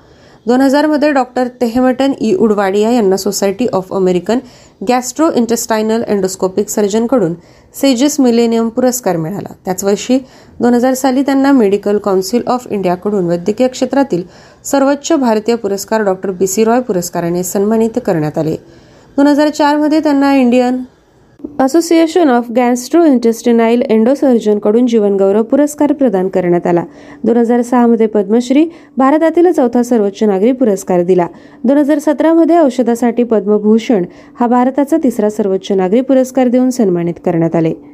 [0.47, 2.33] दोन हजारमध्ये डॉक्टर तेहमटन ई.
[2.35, 4.39] उडवाडिया यांना society of American
[4.89, 7.33] gastro intestinal endoscopic सर्जनकडून
[7.73, 9.53] SAGES millennium पुरस्कार मिळाला.
[9.65, 10.17] त्याच वर्षी
[10.59, 14.23] दोन हजार साली त्यांना मेडिकल काउन्सिल ऑफ इंडियाकडून वैद्यकीय क्षेत्रातील
[14.65, 16.47] सर्वोच्च भारतीय पुरस्कार डॉक्टर बी.
[16.47, 16.63] सी.
[16.63, 18.55] रॉय पुरस्काराने सन्मानित करण्यात आले.
[19.17, 20.77] दोन हजार चारमध्ये त्यांना Indian
[21.59, 26.83] association of gastro intestinal एन्डोसर्जनकडून जीवनगौरव पुरस्कार प्रदान करण्यात आला.
[27.23, 28.65] दोन हजार सहामध्ये पद्मश्री
[28.97, 31.27] भारतातील चौथा सर्वोच्च नागरी पुरस्कार दिला.
[31.63, 34.05] दोन हजार सतरामध्ये औषधासाठी पद्मभूषण
[34.39, 37.92] हा भारताचा तिसरा सर्वोच्च नागरी पुरस्कार देऊन सन्मानित करण्यात आले.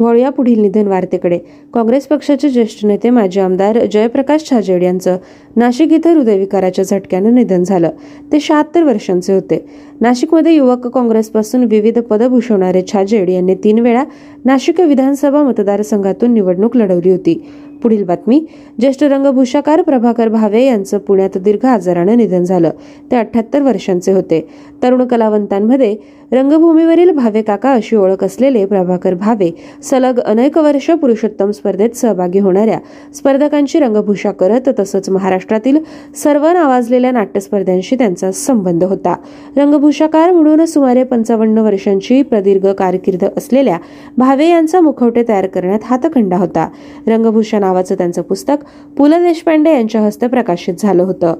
[0.00, 1.38] वळूया पुढील निधन वार्तेकडे.
[1.74, 5.16] काँग्रेस पक्षाचे ज्येष्ठ नेते माजी आमदार जयप्रकाश छाजेड यांचं
[5.56, 7.90] नाशिक इथं हृदयविकाराच्या झटक्यानं निधन झालं.
[8.32, 9.64] ते शहात्तर वर्षांचे होते.
[10.00, 14.04] नाशिकमध्ये युवक काँग्रेसपासून विविध पद भूषवणारे छाजेड यांनी तीन वेळा
[14.44, 17.42] नाशिक विधानसभा मतदारसंघातून निवडणूक लढवली होती.
[17.82, 18.44] पुढील बातमी.
[18.80, 22.70] ज्येष्ठ रंगभूषाकार प्रभाकर भावे यांचं पुण्यात दीर्घ आजारानं निधन झालं.
[23.10, 24.48] ते अठ्याहत्तर वर्षांचे होते.
[24.82, 25.96] तरुण कलावंतांमध्ये
[26.32, 29.50] रंगभूमीवरील भावे काका अशी ओळख असलेले प्रभाकर भावे
[29.82, 32.78] सलग अनेक वर्ष पुरुषोत्तम स्पर्धेत सहभागी होणाऱ्या
[33.14, 35.78] स्पर्धकांची रंगभूषा करत तसंच महाराष्ट्रातील
[36.16, 39.16] सर्व नावाजलेल्या नाट्यस्पर्धांशी त्यांचा संबंध होता.
[39.56, 43.78] रंगभूषाकार म्हणून सुमारे पंचावन्न वर्षांची प्रदीर्घ कारकीर्द असलेल्या
[44.18, 46.68] भावे यांचा मुखवटे तयार करण्यात हातखंडा होता.
[47.06, 48.56] रंगभूषा नावाचं त्यांचं पुस्तक
[48.98, 51.34] पु ल देशपांडे यांच्या हस्ते प्रकाशित झालं होतं.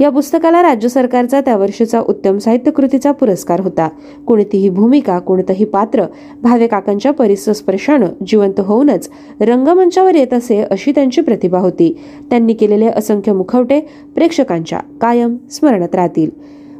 [0.00, 3.88] या पुस्तकाला राज्य सरकारचा त्या वर्षीचा उत्तम साहित्य कृतीचा पुरस्कार होता.
[4.26, 6.04] कोणतीही भूमिका कोणतंही पात्र
[6.42, 11.98] भावे काकांच्या परिस्पर्शानं जिवंत होऊनच रंगमंचावर येत असे अशी त्यांची प्रतिभा होती.
[12.30, 13.80] त्यांनी केलेले असंख्य मुखवटे
[14.14, 16.30] प्रेक्षकांच्या कायम स्मरणात राहतील.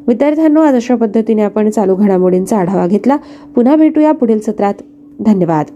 [0.07, 3.17] विद्यार्थ्यांनो आज अशा पद्धतीने आपण चालू घडामोडींचा आढावा घेतला.
[3.55, 4.75] पुन्हा भेटूया पुढील सत्रात.
[5.21, 5.67] धन्यवाद.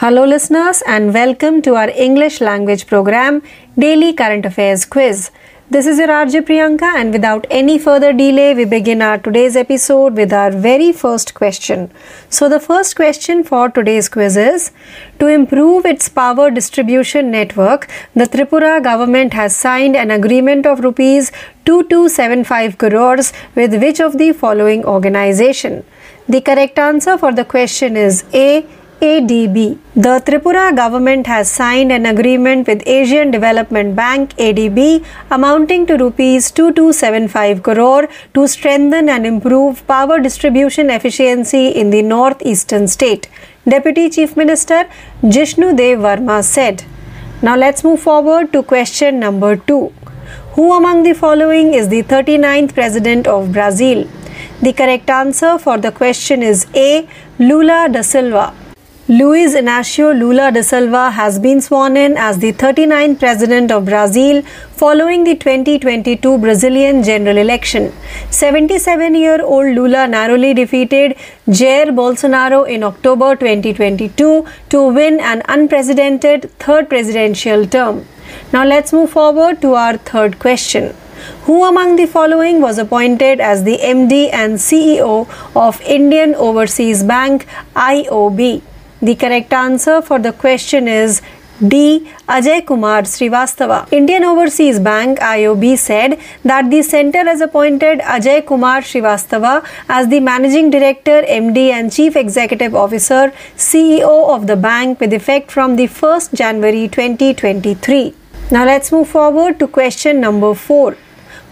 [0.00, 3.42] Hello, listeners, and welcome to our English language program,
[3.78, 5.30] Daily Current Affairs Quiz.
[5.68, 10.16] This is your RJ Priyanka, and without any further delay, we begin our today's episode
[10.16, 11.90] with our very first question.
[12.30, 14.70] So, the first question for today's quiz is
[15.18, 21.30] To improve its power distribution network, the Tripura government has signed an agreement of rupees
[21.66, 25.84] 2275 crores with which of the following organization?
[26.26, 28.66] The correct answer for the question is A.
[29.02, 29.78] ADB.
[29.94, 36.50] The Tripura government has signed an agreement with Asian Development Bank ADB amounting to rupees
[36.50, 43.30] 2275 crore to strengthen and improve power distribution efficiency in the northeastern state.
[43.66, 44.86] Deputy Chief Minister
[45.22, 46.84] Jishnu Dev Verma said.
[47.40, 49.94] Now let's move forward to question number 2.
[50.56, 54.06] Who among the following is the 39th president of Brazil?
[54.60, 57.08] The correct answer for the question is A.
[57.38, 58.59] Lula da Silva.
[59.10, 64.40] Luiz Inácio Lula da Silva has been sworn in as the 39th president of Brazil
[64.82, 67.92] following the 2022 Brazilian general election.
[68.30, 71.16] 77 year old Lula narrowly defeated
[71.48, 78.06] Jair Bolsonaro in October 2022 to win an unprecedented third presidential term.
[78.52, 80.94] Now let's move forward to our third question.
[81.46, 87.48] Who among the following was appointed as the MD and CEO of Indian Overseas Bank
[87.74, 88.62] IOB?
[89.02, 91.22] The correct answer for the question is
[91.66, 92.10] D.
[92.28, 93.90] Ajay Kumar Srivastava.
[93.90, 100.20] Indian Overseas Bank IOB said that the center has appointed Ajay Kumar Srivastava as the
[100.20, 105.86] managing director, MD, and chief executive officer, CEO of the bank with effect from the
[105.86, 108.14] 1st January 2023.
[108.50, 110.96] Now let's move forward to question number 4.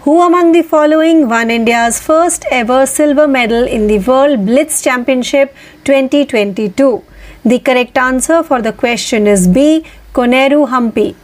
[0.01, 5.55] Who among the following won India's first ever silver medal in the World Blitz Championship
[5.85, 7.03] 2022?
[7.45, 9.85] The correct answer for the question is B.
[10.13, 11.15] Koneru Humpy.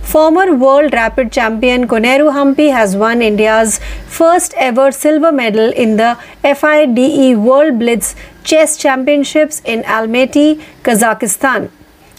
[0.00, 6.16] Former world rapid champion Koneru Humpy has won India's first ever silver medal in the
[6.42, 11.70] FIDE World Blitz Chess Championships in Almaty, Kazakhstan.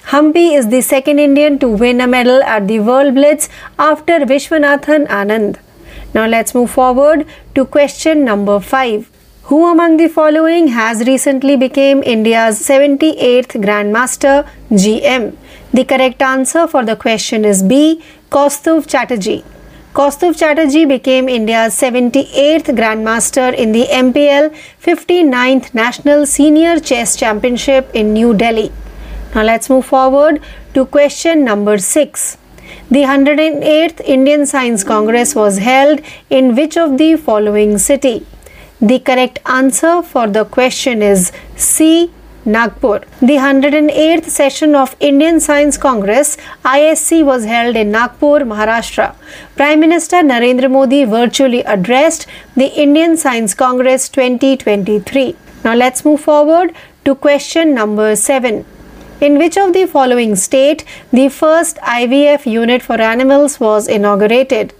[0.03, 5.07] Humpy is the second Indian to win a medal at the World Blitz after Vishwanathan
[5.07, 5.57] Anand.
[6.13, 9.09] Now let's move forward to question number 5.
[9.49, 15.35] Who among the following has recently became India's 78th Grandmaster GM?
[15.73, 18.03] The correct answer for the question is B.
[18.29, 19.43] Kaustuv Chatterjee.
[19.95, 28.13] Kaustuv Chatterjee became India's 78th Grandmaster in the MPL 59th National Senior Chess Championship in
[28.13, 28.71] New Delhi.
[29.33, 30.43] Now let's move forward
[30.75, 32.37] to question number 6.
[32.91, 38.27] The 108th Indian Science Congress was held in which of the following city?
[38.81, 42.11] The correct answer for the question is C.
[42.45, 43.01] Nagpur.
[43.19, 49.15] The 108th session of Indian Science Congress ISC was held in Nagpur, Maharashtra.
[49.57, 55.35] Prime Minister Narendra Modi virtually addressed the Indian Science Congress 2023.
[55.65, 58.65] Now let's move forward to question number 7.
[59.19, 64.73] In which of the following state the first IVF unit for animals was inaugurated?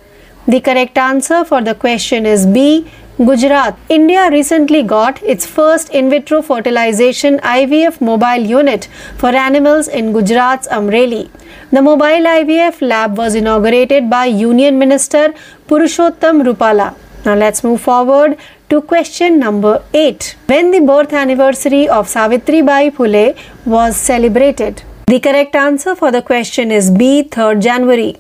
[0.48, 2.90] The correct answer for the question is B.
[3.20, 3.78] Gujarat.
[3.90, 10.70] India recently got its first in vitro fertilization IVF mobile unit for animals in Gujarat's
[10.70, 11.30] Amreli.
[11.72, 15.34] The mobile IVF lab was inaugurated by Union Minister
[15.68, 16.96] Purushottam Rupala.
[17.26, 18.38] Now let's move forward
[18.70, 20.38] to question number 8.
[20.46, 24.84] When the birth anniversary of Savitri Bai Phule was celebrated?
[25.08, 27.24] The correct answer for the question is B.
[27.24, 28.16] 3rd January.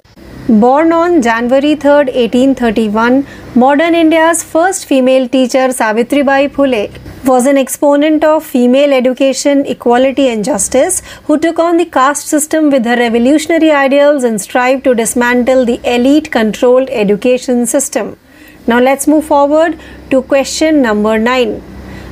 [0.49, 6.89] Born on January 3, 1831, modern India's first female teacher Savitribai Phule
[7.23, 12.71] was an exponent of female education, equality and justice who took on the caste system
[12.71, 18.17] with her revolutionary ideals and strived to dismantle the elite controlled education system.
[18.65, 21.59] Now let's move forward to question number 9.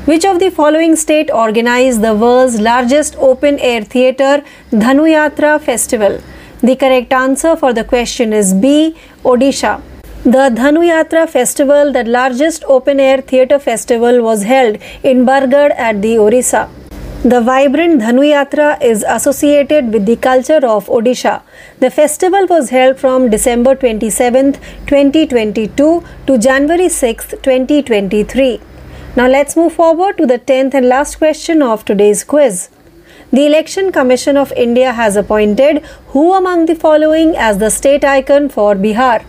[0.06, 6.21] Which of the following state organized the world's largest open air theater Dhanuyatra festival?
[6.61, 8.95] The correct answer for the question is B.
[9.23, 9.79] Odisha.
[10.23, 16.17] The Dhanuyatra festival, the largest open air theatre festival, was held in Bargarh at the
[16.17, 16.67] Orissa.
[17.23, 21.43] The vibrant Dhanuyatra is associated with the culture of Odisha.
[21.79, 24.53] The festival was held from December 27,
[24.87, 28.59] 2022 to January 6, 2023.
[29.15, 32.69] Now let's move forward to the 10th and last question of today's quiz.
[33.29, 38.47] The Election Commission of India has appointed who among the following as the state icon
[38.47, 39.25] for Bihar?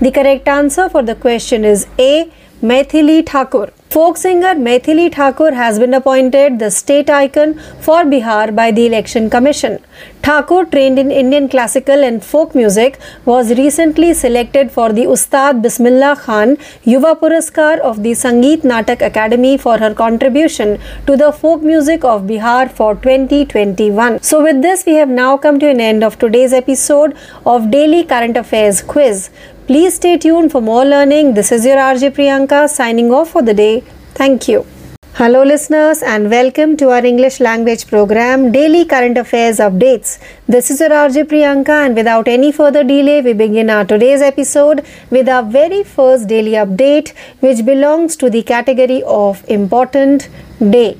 [0.00, 2.32] The correct answer for the question is A.
[2.62, 3.70] Maithili Thakur.
[3.92, 9.28] Folk singer Maithili Thakur has been appointed the state icon for Bihar by the Election
[9.28, 9.80] Commission.
[10.22, 16.16] Thakur, trained in Indian classical and folk music, was recently selected for the Ustad Bismillah
[16.16, 22.02] Khan Yuva Puraskar of the Sangeet Natak Academy for her contribution to the folk music
[22.02, 24.22] of Bihar for 2021.
[24.22, 28.04] So, with this, we have now come to an end of today's episode of Daily
[28.04, 29.28] Current Affairs Quiz.
[29.66, 31.34] Please stay tuned for more learning.
[31.34, 33.84] This is your RJ Priyanka signing off for the day.
[34.12, 34.66] Thank you.
[35.14, 40.18] Hello, listeners, and welcome to our English language program Daily Current Affairs Updates.
[40.48, 44.84] This is your RJ Priyanka, and without any further delay, we begin our today's episode
[45.10, 50.96] with our very first daily update, which belongs to the category of Important Day.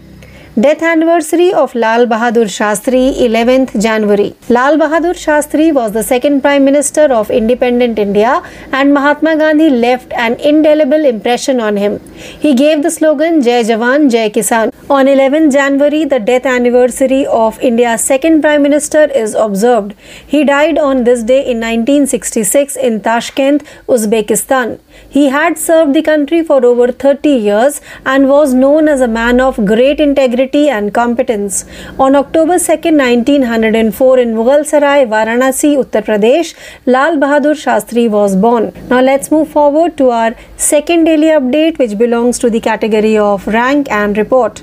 [0.61, 4.35] Death anniversary of Lal Bahadur Shastri 11th January.
[4.51, 10.13] Lal Bahadur Shastri was the second Prime Minister of independent India and Mahatma Gandhi left
[10.13, 12.01] an indelible impression on him.
[12.17, 14.75] He gave the slogan Jai Jawan Jai Kisan.
[14.91, 19.95] On 11th January, the death anniversary of India's second Prime Minister is observed.
[20.27, 24.81] He died on this day in 1966 in Tashkent, Uzbekistan.
[25.09, 29.41] He had served the country for over 30 years and was known as a man
[29.41, 31.65] of great integrity and competence.
[31.99, 36.55] On October 2, 1904, in Mughal Sarai, Varanasi, Uttar Pradesh,
[36.87, 38.73] Lal Bahadur Shastri was born.
[38.89, 43.47] Now let's move forward to our second daily update, which belongs to the category of
[43.47, 44.63] rank and report.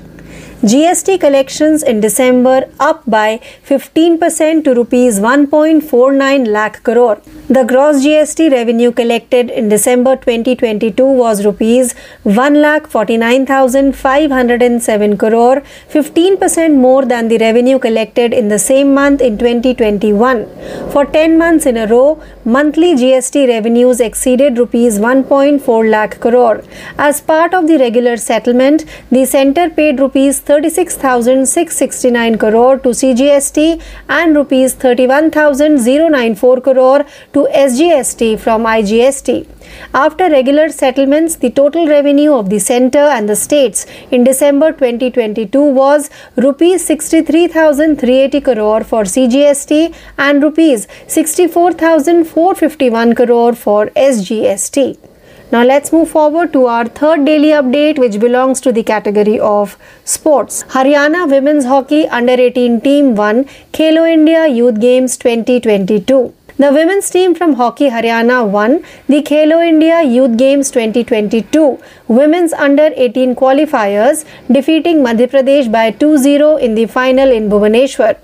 [0.62, 7.18] GST collections in December up by 15% to rupees 1.49 lakh crore.
[7.48, 11.94] The gross GST revenue collected in December 2022 was rupees
[12.24, 19.38] 1 lakh 49,507 crore, 15% more than the revenue collected in the same month in
[19.38, 20.46] 2021.
[20.90, 26.62] For 10 months in a row, monthly GST revenues exceeded rupees 1.4 lakh crore.
[26.98, 34.34] As part of the regular settlement, the center paid rupees 36,669 crore to CGST and
[34.34, 39.46] rupees 31,094 crore to SGST from IGST.
[39.94, 45.62] After regular settlements, the total revenue of the center and the states in December 2022
[45.62, 55.09] was rupees 63,380 crore for CGST and rupees 64,451 crore for SGST.
[55.52, 59.76] Now let's move forward to our third daily update which belongs to the category of
[60.04, 60.62] sports.
[60.74, 66.32] Haryana women's hockey under 18 team won Khelo India Youth Games 2022.
[66.58, 72.90] The women's team from Hockey Haryana won the Khelo India Youth Games 2022 women's under
[72.94, 78.16] 18 qualifiers defeating Madhya Pradesh by 2-0 in the final in Bhubaneswar.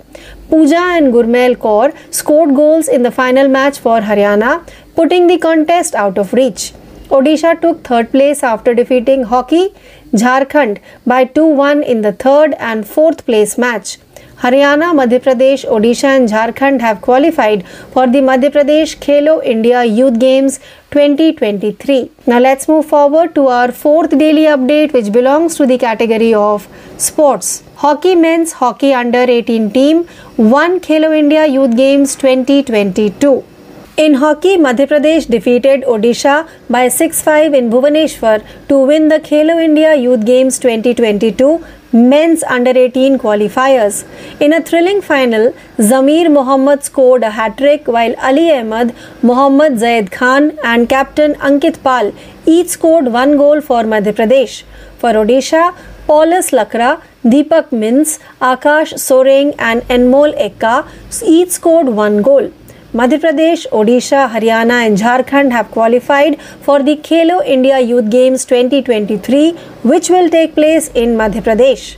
[0.49, 5.93] Pooja and Gurmail Kaur scored goals in the final match for Haryana, putting the contest
[5.93, 6.71] out of reach.
[7.09, 9.69] Odisha took third place after defeating Hockey
[10.13, 13.97] Jharkhand by 2 1 in the third and fourth place match.
[14.41, 20.19] Haryana, Madhya Pradesh, Odisha, and Jharkhand have qualified for the Madhya Pradesh Khelo India Youth
[20.19, 20.59] Games
[20.91, 22.11] 2023.
[22.27, 26.67] Now let's move forward to our fourth daily update, which belongs to the category of
[26.97, 27.63] sports.
[27.77, 33.43] Hockey men's hockey under 18 team won Khelo India Youth Games 2022.
[34.01, 39.95] In hockey, Madhya Pradesh defeated Odisha by 6-5 in Bhubaneswar to win the Khelo India
[39.95, 44.05] Youth Games 2022 men's under 18 qualifiers.
[44.39, 50.11] In a thrilling final, Zamir Mohammad scored a hat trick while Ali Ahmed, Mohammad Zaid
[50.11, 52.13] Khan, and captain Ankit Pal
[52.45, 54.61] each scored one goal for Madhya Pradesh.
[54.99, 55.73] For Odisha,
[56.05, 60.87] Paulus Lakra, Deepak Mins, Akash Soreng, and Enmol Ekka
[61.23, 62.51] each scored one goal.
[62.93, 69.51] Madhya Pradesh, Odisha, Haryana, and Jharkhand have qualified for the Khelo India Youth Games 2023,
[69.83, 71.97] which will take place in Madhya Pradesh.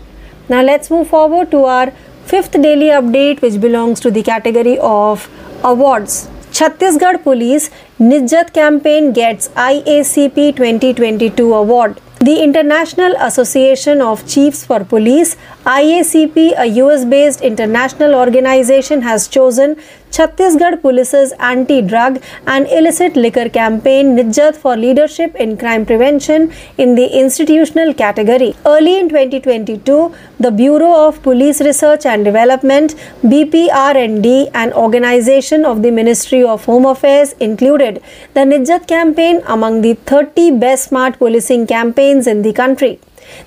[0.50, 1.92] Now, let's move forward to our
[2.26, 5.30] fifth daily update, which belongs to the category of
[5.64, 6.28] awards.
[6.52, 12.02] Chhattisgarh Police Nijjat campaign gets IACP 2022 award.
[12.22, 19.78] The International Association of Chiefs for Police, IACP, a US based international organization, has chosen
[20.12, 26.96] Chhattisgarh Police's anti drug and illicit liquor campaign Nijjat for leadership in crime prevention in
[26.96, 28.56] the institutional category.
[28.66, 35.92] Early in 2022, the Bureau of Police Research and Development BPR&D, an organization of the
[35.92, 38.02] Ministry of Home Affairs, included
[38.34, 43.00] the Nijjat campaign among the 30 best smart policing campaigns in the country.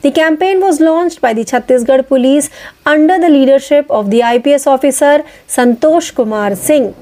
[0.02, 2.50] The campaign was launched by the Chhattisgarh Police
[2.86, 6.94] under the leadership of the IPS officer Santosh Kumar Singh.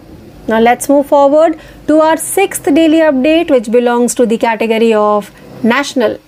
[0.48, 5.30] Now let's move forward to our sixth daily update, which belongs to the category of
[5.62, 6.18] national.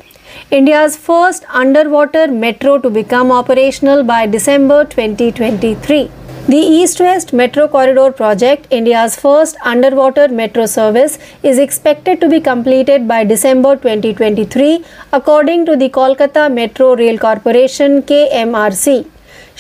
[0.51, 6.11] India's first underwater metro to become operational by December 2023.
[6.49, 12.41] The East West Metro Corridor project, India's first underwater metro service, is expected to be
[12.41, 19.07] completed by December 2023, according to the Kolkata Metro Rail Corporation KMRC.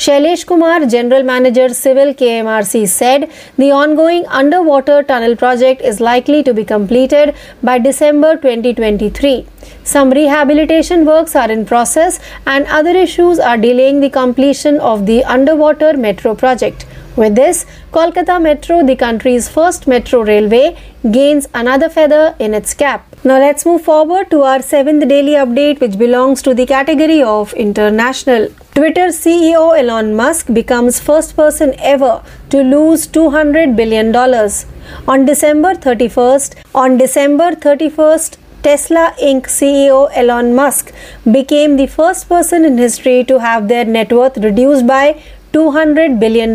[0.02, 6.52] Shailesh Kumar, General Manager Civil KMRC, said the ongoing underwater tunnel project is likely to
[6.52, 9.46] be completed by December 2023.
[9.84, 15.22] Some rehabilitation works are in process and other issues are delaying the completion of the
[15.22, 16.84] underwater metro project.
[17.14, 20.76] With this, Kolkata Metro, the country's first metro railway,
[21.10, 23.06] gains another feather in its cap.
[23.22, 27.52] Now let's move forward to our seventh daily update, which belongs to the category of
[27.52, 28.48] international.
[28.74, 34.64] Twitter CEO Elon Musk becomes first person ever to lose 200 billion dollars.
[35.06, 39.46] On December 31st, on December 31st, Tesla Inc.
[39.58, 40.92] CEO Elon Musk
[41.30, 45.20] became the first person in history to have their net worth reduced by
[45.52, 46.54] $200 billion.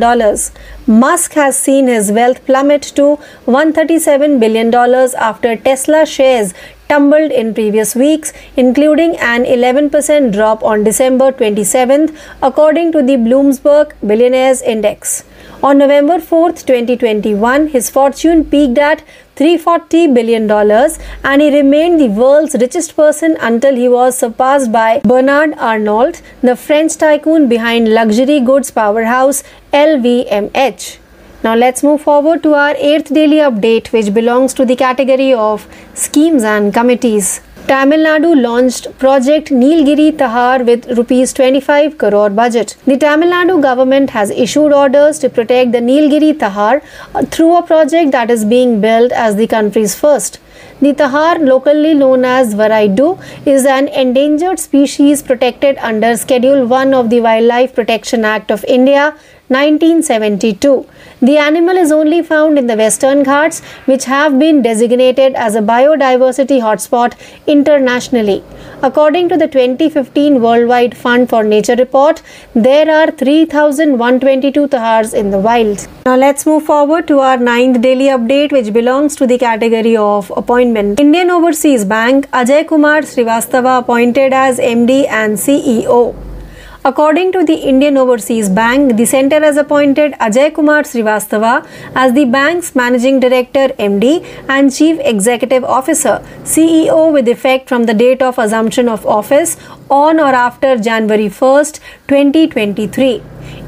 [0.87, 6.53] Musk has seen his wealth plummet to $137 billion after Tesla shares
[6.89, 13.91] tumbled in previous weeks, including an 11% drop on December 27th, according to the Bloomberg
[14.05, 15.23] Billionaires Index.
[15.63, 19.03] On November 4, 2021, his fortune peaked at
[19.37, 20.49] $340 billion
[21.23, 26.55] and he remained the world's richest person until he was surpassed by Bernard Arnault, the
[26.55, 30.97] French tycoon behind luxury goods powerhouse LVMH.
[31.43, 35.67] Now let's move forward to our eighth daily update, which belongs to the category of
[35.93, 37.41] schemes and committees.
[37.69, 42.77] Tamil Nadu launched Project Nilgiri Tahar with rupees 25 crore budget.
[42.85, 46.81] The Tamil Nadu government has issued orders to protect the Nilgiri Tahar
[47.13, 50.39] uh, through a project that is being built as the country's first.
[50.79, 57.09] The tahar, locally known as Varaidu, is an endangered species protected under Schedule 1 of
[57.09, 59.13] the Wildlife Protection Act of India
[59.49, 60.85] 1972.
[61.21, 65.61] The animal is only found in the Western Ghats, which have been designated as a
[65.61, 67.13] biodiversity hotspot
[67.47, 68.43] internationally.
[68.83, 72.21] According to the 2015 Worldwide Fund for Nature report,
[72.53, 75.87] there are 3,122 tahars in the wild.
[76.05, 80.31] Now let's move forward to our ninth daily update, which belongs to the category of
[80.35, 80.99] appointment.
[80.99, 86.26] Indian Overseas Bank Ajay Kumar Srivastava appointed as MD and CEO.
[86.87, 92.23] According to the Indian Overseas Bank, the center has appointed Ajay Kumar Srivastava as the
[92.23, 98.39] bank's managing director MD and chief executive officer CEO with effect from the date of
[98.39, 99.57] assumption of office
[99.89, 103.21] on or after January 1st, 2023.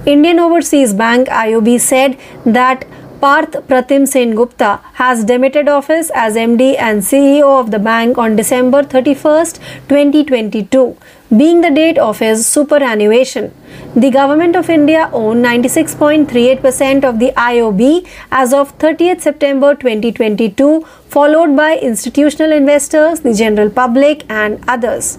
[0.06, 2.86] Indian Overseas Bank IOB said that
[3.22, 8.38] Parth Pratim Sen Gupta has demitted office as MD and CEO of the bank on
[8.38, 9.58] December 31st,
[9.90, 10.96] 2022,
[11.36, 13.54] being the date of his superannuation.
[13.94, 21.58] The Government of India owned 96.38% of the IOB as of 30th September 2022, followed
[21.58, 25.18] by institutional investors, the general public, and others.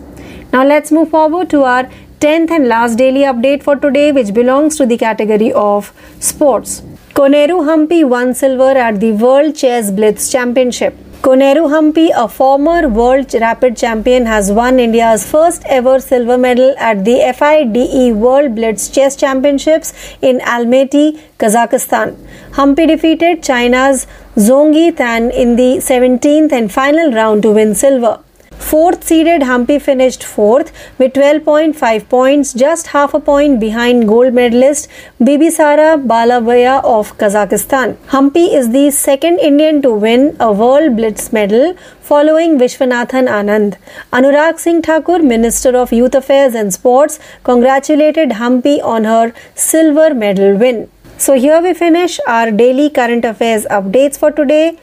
[0.55, 1.85] Now let's move forward to our
[2.21, 6.83] 10th and last daily update for today, which belongs to the category of sports.
[7.15, 10.95] Koneru Humpy won silver at the World Chess Blitz Championship.
[11.23, 17.05] Koneru Humpy, a former world rapid champion, has won India's first ever silver medal at
[17.05, 19.93] the FIDE World Blitz Chess Championships
[20.23, 22.17] in Almaty, Kazakhstan.
[22.53, 28.21] Humpy defeated China's Zhongyi Tan in the 17th and final round to win silver.
[28.61, 34.87] Fourth seeded Humpy finished fourth with 12.5 points, just half a point behind gold medalist
[35.19, 37.97] Bibi Bibisara Balabaya of Kazakhstan.
[38.09, 43.77] Humpy is the second Indian to win a World Blitz medal following Vishwanathan Anand.
[44.13, 50.57] Anurag Singh Thakur, Minister of Youth Affairs and Sports, congratulated Humpy on her silver medal
[50.57, 50.89] win.
[51.19, 54.79] So here we finish our daily current affairs updates for today.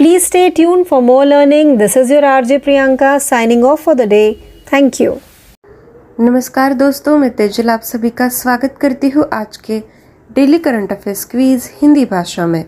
[0.00, 1.76] Please stay tuned for more learning.
[1.76, 4.28] This is your RJ Priyanka signing off for the day.
[4.70, 5.16] Thank you.
[6.18, 9.78] नमस्कार दोस्तों, मैं तेजल आप सभी का स्वागत करती हूँ आज के
[10.30, 12.64] daily current affairs quiz Hindi भाषा में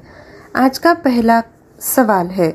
[0.54, 1.40] आज का पहला
[1.94, 2.50] सवाल है,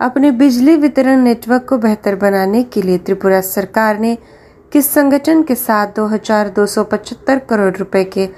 [0.00, 4.14] अपने बिजली वितरण नेटवर्क को बेहतर बनाने के लिए त्रिपुरा सरकार ने
[4.72, 8.32] किस संगठन के साथ 2275 करोड़ रुपए के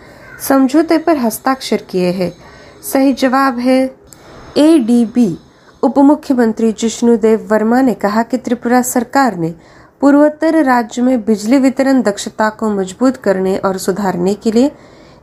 [0.48, 2.30] समझौते पर हस्ताक्षर किए हैं
[2.92, 3.82] सही जवाब है
[4.56, 5.34] ए डी बी
[5.84, 9.54] उप मुख्यमंत्री जिष्णुदेव वर्मा ने कहा कि त्रिपुरा सरकार ने
[10.00, 14.70] पूर्वोत्तर राज्य में बिजली वितरण दक्षता को मज़बूत करने और सुधारने के लिए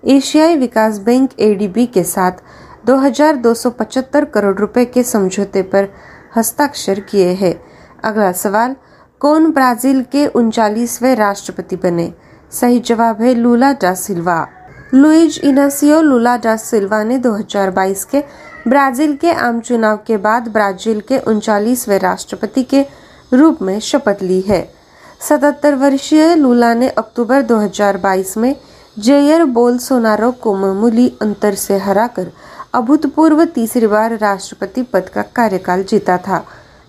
[0.06, 2.32] एशियाई विकास बैंक एडीबी के साथ
[2.86, 5.88] 2275 करोड़ रुपए के समझौते पर
[6.36, 7.56] हस्ताक्षर किए हैं।
[8.04, 8.76] अगला सवाल,
[9.20, 12.14] कौन ब्राज़ील के उनचालीसवें राष्ट्रपति बने?
[12.52, 14.48] सही जवाब है लूला डा सिल्वा।
[14.94, 18.24] लुइज इनासियो लूला डा सिल्वा ने 2022 के
[18.68, 22.82] ब्राज़ील के आम चुनाव के बाद ब्राज़ील के उनचालीसवें राष्ट्रपति के
[23.34, 24.62] रूप में शपथ ली है।
[25.20, 28.56] सतहत्तर वर्षीय लूला ने अक्टूबर 2022 में
[29.00, 32.32] जेयर बोलसोनारो को मामूली अंतर से हराकर
[32.74, 36.44] अभूतपूर्व तीसरी बार राष्ट्रपति पद का कार्यकाल जीता था।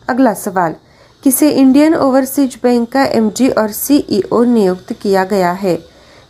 [0.09, 0.75] अगला सवाल,
[1.23, 5.79] किसे इंडियन ओवरसीज बैंक का एमडी और सीईओ नियुक्त किया गया है?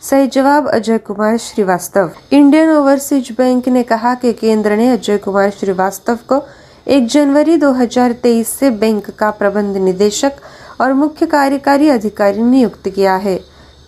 [0.02, 2.10] सही जवाब Ajay Kumar Srivastava.
[2.32, 6.40] Indian overseas bank ने कहा कि केंद्र ने अजय कुमार श्रीवास्तव को
[6.86, 10.32] 1 जनवरी 2023 से बैंक का प्रबंध निदेशक
[10.80, 13.38] और मुख्य कार्यकारी अधिकारी नियुक्त किया है।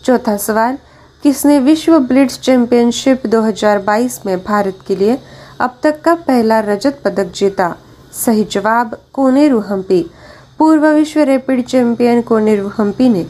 [0.04, 0.78] चौथा सवाल,
[1.22, 5.18] किसने विश्व ब्लिट्स चैंपियनशिप 2022 में भारत के लिए
[5.60, 7.74] अब तक का पहला रजत पदक जीता?
[8.12, 10.10] सही जवाब, कोनेरू हम्पी।
[10.58, 13.26] पूर्व विश्व रैपिड चैंपियन कोनेरू हम्पी ने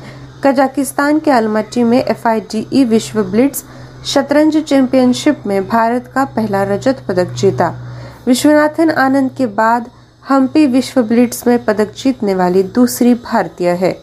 [0.47, 2.29] कजाकिस्तान के अलमट्टी में एफ़
[2.89, 3.65] विश्व ब्लिट्स
[4.07, 7.69] शतरंज चैंपियनशिप में भारत का पहला रजत पदक जीता।
[8.27, 9.89] विश्वनाथन आनंद के बाद
[10.29, 14.03] हम्पी विश्व ब्लिट्स में पदक जीतने वाली दूसरी भारतीय है।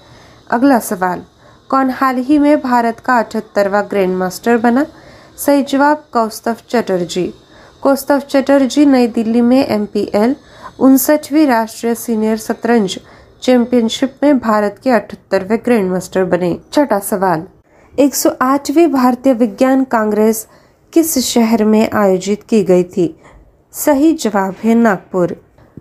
[0.52, 1.22] अगला सवाल,
[1.70, 4.86] कौन हाल ही में भारत का अठहत्तरवा ग्रैंड मास्टर बना?
[5.38, 7.34] सही जवाब कौस्तव चटर्जी।
[7.82, 10.36] कौस्तव चटर्जी नई दिल्ली में एम पी एल,
[10.80, 13.00] उनसठवीं राष्ट्रीय सीनियर शतरंज
[13.42, 17.44] चैंपियनशिप में भारत के अठहत्तरवे ग्रैंड मास्टर बने। छठा सवाल।
[18.00, 20.48] 108वीं भारतीय विज्ञान कांग्रेस
[20.94, 23.20] किस शहर में आयोजित की गई थी?
[23.72, 25.36] सही जवाब है नागपुर।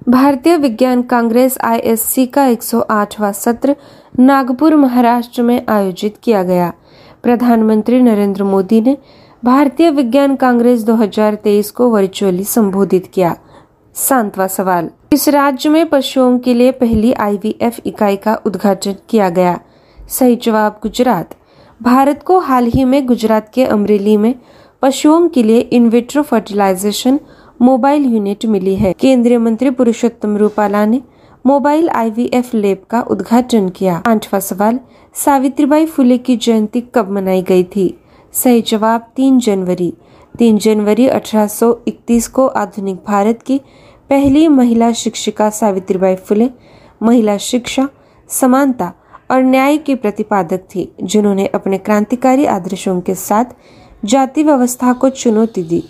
[0.09, 3.77] भारतीय विज्ञान कांग्रेस आईएससी का 108वां सत्र
[4.19, 6.73] नागपुर, महाराष्ट्र में आयोजित किया गया।
[7.23, 8.97] प्रधानमंत्री नरेंद्र मोदी ने
[9.45, 13.37] भारतीय विज्ञान कांग्रेस 2023 को वर्चुअली संबोधित किया।
[13.95, 19.61] सांतवा सवाल। इस राज्य में पशुओं के लिए पहली आईवीएफ इकाई का उद्घाटन किया गया।
[20.09, 21.31] सही जवाब, गुजरात।
[21.83, 24.35] भारत को हाल ही में गुजरात के अमरेली में
[24.83, 27.21] पशुओं के लिए in vitro fertilisation
[27.63, 31.03] mobile unit milli है। केंद्रीय मंत्री पुरुषोत्तम रूपाला ने
[31.47, 34.81] मोबाइल आईवीएफ लैब का उद्घाटन किया। आठवां सवाल,
[35.15, 38.01] सावित्रीबाई फुले की जयंती कब मनाई गई थी?
[38.33, 39.95] सही जवाब, तीन जनवरी।
[40.39, 43.61] तीन जनवरी 1831 को आधुनिक भारत की
[44.11, 46.49] पहली महिला शिक्षिका सावित्रीबाई फुले,
[47.03, 47.89] महिला शिक्षा,
[48.29, 48.93] समानता
[49.31, 53.45] और न्याय की प्रतिपादक थी, जिन्होंने अपने क्रांतिकारी आदर्शों के साथ
[54.05, 55.83] जाति व्यवस्था को चुनौती दी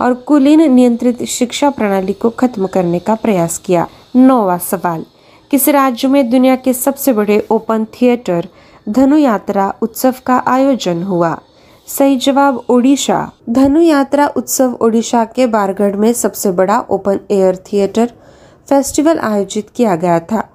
[0.00, 5.04] और कुलीन नियंत्रित शिक्षा प्रणाली को खत्म करने का प्रयास किया। नौवा सवाल,
[5.50, 8.48] किस राज्य में दुनिया के सबसे बड़े ओपन थिएटर
[8.88, 11.38] धनु यात्रा उत्सव का आयोजन हुआ?
[11.88, 18.06] सही जवाब, ओडिशा। धनु यात्रा उत्सव ओडिशा के बारगढ़ में सबसे बड़ा ओपन एयर थिएटर
[18.68, 20.48] फेस्टिवल आयोजित किया गया था।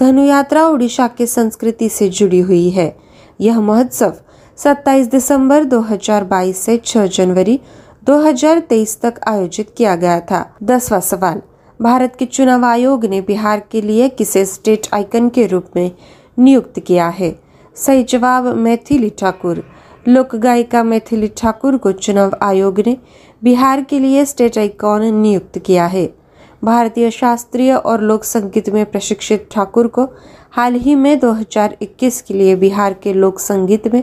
[0.00, 2.96] धनु यात्रा ओडिशा के संस्कृति से जुड़ी हुई है।
[3.40, 4.12] यह महोत्सव
[4.56, 7.60] 27 दिसंबर 2022 से 6 जनवरी
[8.04, 11.42] 2023 तक आयोजित किया गया था। दसवा सवाल,
[11.82, 15.90] भारत के चुनाव आयोग ने बिहार के लिए किसे स्टेट आइकन के रूप में
[16.38, 17.40] नियुक्त किया है?
[17.74, 19.73] सही जवाब, मैथिली ठाकुर।
[20.06, 22.94] लोक गायिका मैथिली ठाकुर को चुनाव आयोग ने
[23.42, 26.06] बिहार के लिए स्टेट आइकॉन नियुक्त किया है।
[26.62, 30.04] भारतीय शास्त्रीय और लोक संगीत में प्रशिक्षित ठाकुर को
[30.56, 34.02] हाल ही में 2021 के लिए बिहार के लोक संगीत में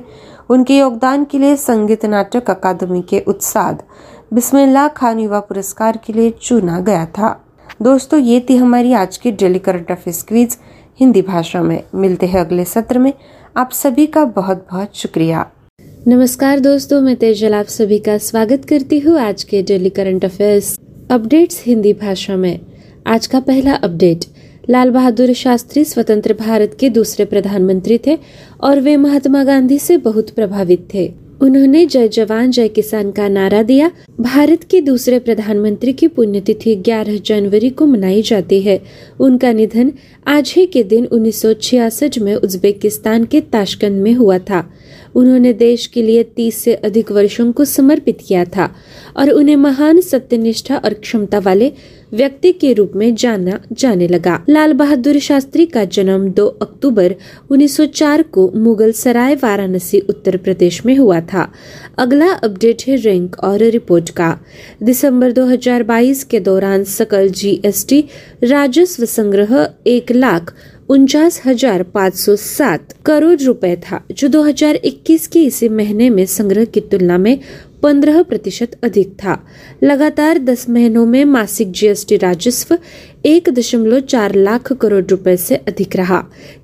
[0.50, 3.76] उनके योगदान के लिए संगीत नाटक अकादमी के उत्साद
[4.32, 7.34] बिस्मिल्लाह खान युवा पुरस्कार के लिए चुना गया था।
[7.80, 10.58] दोस्तों, ये थी हमारी आज की daily current affairs quiz
[11.00, 13.14] Hindi भाषा में। मिलते हैं अगले सत्र में।
[13.56, 15.46] आप सभी का बहुत बहुत शुक्रिया।
[16.08, 20.80] नमस्कार दोस्तों, मैं तेजल आप सभी का स्वागत करती हूँ आज के daily current affairs
[21.10, 22.58] updates Hindi भाषा में।
[23.06, 24.18] आज का पहला अपडेट,
[24.70, 28.16] लाल बहादुर शास्त्री स्वतंत्र भारत के दूसरे प्रधानमंत्री थे
[28.64, 33.62] और वे महात्मा गांधी से बहुत प्रभावित थे। उन्होंने जय जवान, जय किसान का नारा
[33.62, 33.90] दिया।
[34.20, 38.78] भारत के दूसरे प्रधानमंत्री की पुण्यतिथि 11 जनवरी को मनाई जाती है।
[39.20, 39.90] उनका निधन
[40.26, 44.62] आज ही के दिन 1966 में उज्बेकिस्तान के ताशकंद में हुआ था।
[45.16, 48.68] उन्होंने देश के लिए 30 से अधिक वर्षों को समर्पित किया था
[49.18, 51.70] और उन्हें महान सत्यनिष्ठा और क्षमता वाले
[52.14, 57.14] व्यक्ति के रूप में जाना जाने लगा। लाल बहादुर शास्त्री का जन्म 2 अक्टूबर
[57.50, 61.46] 1904 को मुगल सराय वाराणसी, उत्तर प्रदेश में हुआ था।
[61.98, 64.36] अगला अपडेट है रैंक और रिपोर्ट का।
[64.82, 68.02] दिसंबर 2022 के दौरान सकल जीएसटी
[68.44, 70.54] राजस्व संग्रह एक लाख
[70.90, 76.66] उनचास हज़ार पाँच सौ सात करोड़ रुपए था, जो 2021 के इसी महीने में संग्रह
[76.66, 77.40] की तुलना में
[77.84, 79.38] 15 प्रतिशत अधिक था।
[79.84, 82.78] लगातार 10 महीनों में मासिक जीएसटी राजस्व
[83.26, 86.20] एक दशमलव चार लाख करोड़ रुपए से अधिक रहा।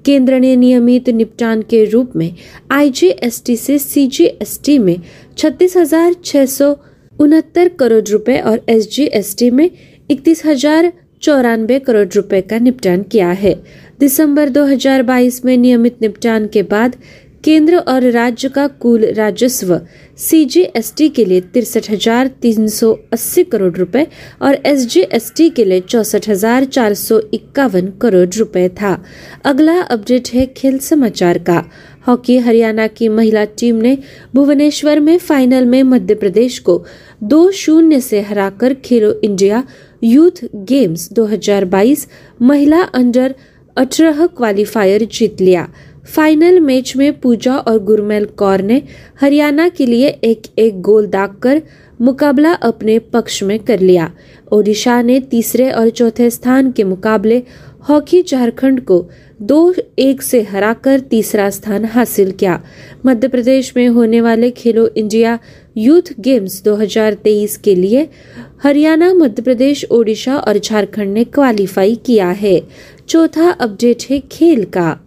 [0.06, 2.32] केंद्र ने नियमित निपटान के रूप में
[2.72, 4.96] आईजीएसटी से सीजीएसटी में
[5.38, 6.76] छत्तीस हज़ार छह सौ
[7.16, 9.70] उनहत्तर करोड़ रुपए और एसजीएसटी में
[10.10, 10.92] इकतीस हज़ार
[11.22, 13.54] चौरानबे करोड़ रुपए का निपटान किया है।
[14.00, 16.96] दिसंबर 2022 में नियमित निपटान के बाद
[17.44, 19.80] केंद्र और राज्य का कुल राजस्व
[20.18, 24.06] सीजीएसटी के लिए तिरसठ हज़ार तीन सौ अस्सी करोड़ रुपए
[24.42, 27.20] और एसजीएसटी के लिए चौसठ हज़ार चार सौ
[28.02, 28.94] करोड़ रुपए था।
[29.46, 31.64] अगला अपडेट है खेल समाचार का।
[32.08, 33.98] हॉकी हरियाणा की महिला टीम ने
[34.36, 36.84] भुवनेश्वर में फाइनल में मध्य प्रदेश को
[37.24, 39.64] दो शून्य से हराकर खेलो इंडिया
[40.04, 42.08] यूथ गेम्स 2022
[42.42, 43.36] महिला अंडर
[43.78, 45.68] 18 क्वालिफायर जीत लिया।
[46.16, 48.82] फाइनल मैच में पूजा और गुरमेल कौर ने
[49.22, 51.62] हरियाणा के लिए एक एक गोल दागकर
[52.02, 54.12] मुकाबला अपने पक्ष में कर लिया।
[54.52, 57.44] ओडिशा ने तीसरे और चौथे स्थान के मुकाबले
[57.90, 59.10] हॉकी झारखंड को
[59.42, 62.64] दो एक से हराकर तीसरा स्थान हासिल किया।
[63.06, 65.40] मध्य प्रदेश में होने वाले खेलो इंडिया
[65.78, 68.10] यूथ गेम्स 2023 के लिए
[68.64, 72.62] हरियाणा मध्य प्रदेश ओडिशा और झारखंड ने क्वालिफाई किया है।
[73.10, 74.98] चौथा अपडेट है खेल का।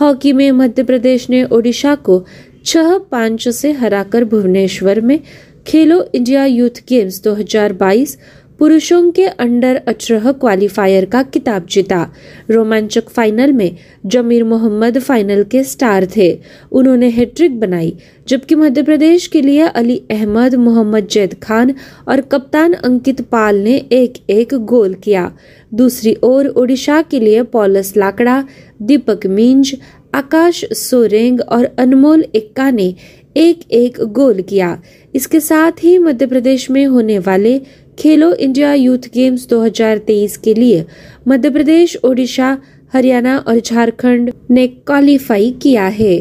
[0.00, 2.24] हॉकी में मध्य प्रदेश ने ओडिशा को
[2.64, 5.18] छह पाँच से हराकर भुवनेश्वर में
[5.66, 8.16] खेलो इंडिया यूथ गेम्स 2022
[8.58, 12.12] पुरुषों के अंडर 18 क्वालिफायर का किताब जीता।
[12.50, 13.76] रोमांचक फाइनल में
[14.06, 16.40] जमीर मोहम्मद फाइनल के स्टार थे।
[16.72, 17.96] उन्होंने हैट्रिक बनाई,
[18.28, 21.74] जबकि मध्य प्रदेश के लिए अली अहमद, मोहम्मद जैद खान
[22.08, 25.32] और कप्तान अंकित पाल ने एक एक गोल किया।
[25.74, 28.44] दूसरी ओर ओडिशा के लिए पॉलस लाकड़ा
[28.82, 29.74] दीपक मिंज,
[30.14, 32.94] आकाश सोरेंग और अनमोल इक्का ने
[33.36, 34.82] एक एक गोल किया।
[35.14, 37.60] इसके साथ ही मध्य प्रदेश में होने वाले
[37.98, 40.82] खेलो इंडिया यूथ गेम्स 2023 के लिए
[41.26, 42.54] मध्य प्रदेश, ओडिशा,
[42.94, 46.18] हरियाणा और झारखंड ने क्वालिफाई किया है।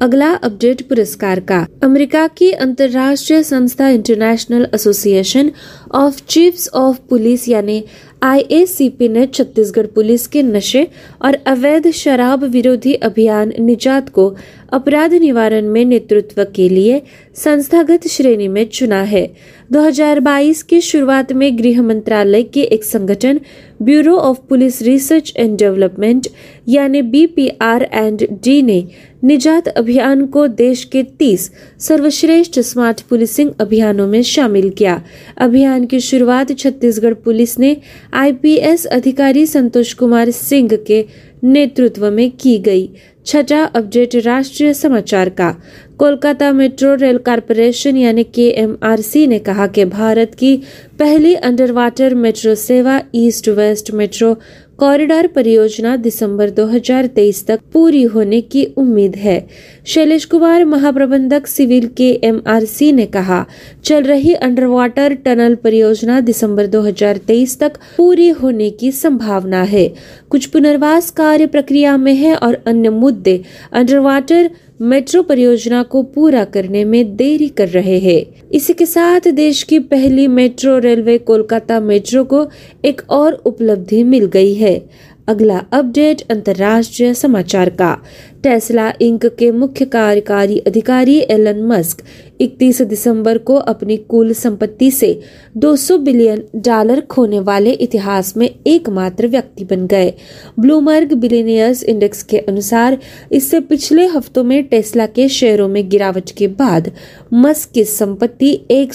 [0.00, 5.48] अगला अपडेट पुरस्कार का। अमेरिका की अंतर्राष्ट्रीय संस्था international association
[5.90, 7.82] of chiefs of police यानी
[8.22, 10.86] आईएसीपी ने छत्तीसगढ़ पुलिस के नशे
[11.22, 14.34] और अवैध शराब विरोधी अभियान निजात को
[14.72, 17.02] अपराध निवारण में नेतृत्व के लिए
[17.34, 19.26] संस्थागत श्रेणी में चुना है।
[19.72, 23.40] 2022 के शुरुआत में गृह मंत्रालय के एक संगठन
[23.82, 26.26] bureau of police research and development,
[26.68, 28.86] यानी बीपीआर एंड डी ने
[29.24, 35.02] निजात अभियान को देश के 30 सर्वश्रेष्ठ स्मार्ट पुलिसिंग अभियानों में शामिल किया।
[35.38, 37.76] अभियान की शुरुआत छत्तीसगढ़ पुलिस ने
[38.12, 41.04] आईपीएस अधिकारी संतोष कुमार सिंह के
[41.44, 42.90] नेतृत्व में की गई।
[43.26, 45.56] छठा अपडेट राष्ट्रीय समाचार का।
[45.98, 50.56] कोलकाता मेट्रो रेल कारपोरेशन यानी के ने कहा कि भारत की
[50.98, 54.34] पहली अंडर वाटर मेट्रो सेवा ईस्ट वेस्ट मेट्रो
[54.78, 59.48] कॉरिडोर परियोजना दिसंबर 2023 तक पूरी होने की उम्मीद है।
[59.86, 63.46] शैलेश कुमार, महाप्रबंधक सिविल के एमआरसी ने कहा,
[63.84, 69.94] चल रही अंडर वाटर टनल परियोजना दिसंबर 2023 तक पूरी होने की संभावना है।
[70.30, 73.42] कुछ पुनर्वास कार्य प्रक्रिया में है और अन्य मुद्दे
[73.72, 74.50] अंडर वाटर
[74.80, 79.78] मेट्रो परियोजना को पूरा करने में देरी कर रहे हैं। इसी के साथ देश की
[79.78, 82.44] पहली मेट्रो रेलवे कोलकाता मेट्रो को
[82.84, 84.78] एक और उपलब्धि मिल गई है।
[85.26, 87.96] अगला अपडेट अंतर्राष्ट्रीय समाचार का।
[88.42, 92.02] टेस्ला इंक के मुख्य कार्यकारी अधिकारी एलन मस्क
[92.40, 95.20] 31 दिसंबर को अपनी कुल संपत्ति से
[95.56, 100.12] 200 बिलियन डॉलर खोने वाले इतिहास में एकमात्र व्यक्ति बन गए।
[100.58, 102.98] ब्लूमर्ग बिलियनियर्स इंडेक्स के अनुसार,
[103.32, 106.92] इससे पिछले हफ्तों में टेस्ला के शेयरों में गिरावट के बाद
[107.34, 108.92] मस्क की संपत्ति एक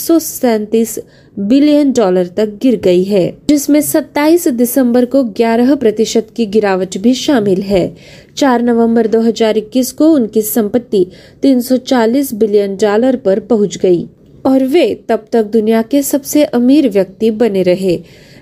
[1.40, 7.14] बिलियन डॉलर तक गिर गई है, जिसमें 27 दिसंबर को 11 प्रतिशत की गिरावट भी
[7.14, 7.96] शामिल है।
[8.38, 11.06] 4 नवंबर 2021 को उनकी संपत्ति
[11.44, 14.08] 340 बिलियन डॉलर पर पहुँच गई।
[14.46, 18.00] और वे तब तक दुनिया के सबसे अमीर व्यक्ति बने रहे,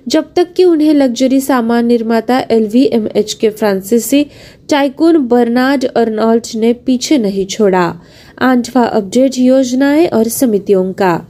[0.08, 4.26] जब तक कि उन्हें लग्जरी सामान निर्माता एलवीएमएच के फ्रांसीसी
[4.70, 8.02] टाइकून बर्नार्ड अर्नॉल्ट ने पीछे नहीं छोड़ा।
[8.40, 11.28] आठवा अपडेट योजनाएँ और समितियों का।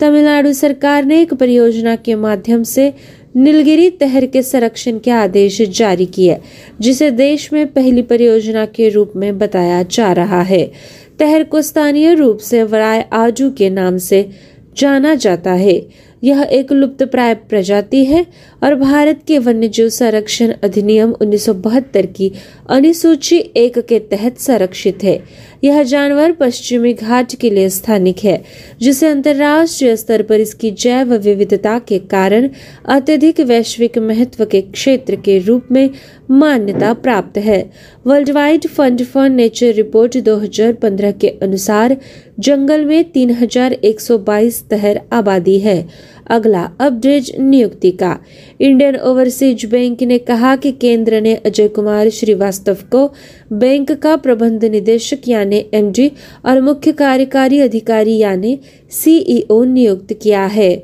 [0.00, 2.94] तमिलनाडु सरकार ने एक परियोजना के माध्यम से
[3.36, 6.36] नीलगिरी तहर के संरक्षण के आदेश जारी किए,
[6.80, 10.72] जिसे देश में पहली परियोजना के रूप में बताया जा रहा है।
[11.18, 14.30] तहर को स्थानीय रूप से वराय आजू के नाम से
[14.76, 15.86] जाना जाता है।
[16.22, 18.26] यह एक लुप्त प्राय प्रजाति है
[18.62, 22.32] और भारत के वन्यजीव संरक्षण अधिनियम 1972 की
[22.68, 25.18] अनुसूची एक के तहत संरक्षित है।
[25.64, 28.42] यह जानवर पश्चिमी घाट के लिए स्थानिक है,
[28.80, 32.48] जिसे अंतर्राष्ट्रीय स्तर पर इसकी जैव विविधता के कारण
[32.88, 35.90] अत्यधिक वैश्विक महत्व के क्षेत्र के रूप में
[36.30, 37.70] मान्यता प्राप्त है।
[38.06, 41.96] World wide fund for nature report 2015 के अनुसार
[42.40, 48.16] जंगल में 3122 तहर आबादी है। अगला अपडेट नियुक्ति का।
[48.60, 53.06] इंडियन ओवरसीज बैंक ने कहा कि केंद्र ने अजय कुमार श्रीवास्तव को
[53.50, 56.08] बैंक का प्रबंध निदेशक यानी एमडी
[56.44, 58.56] और मुख्य कार्यकारी अधिकारी यानी
[58.90, 60.74] सीईओ नियुक्त किया है।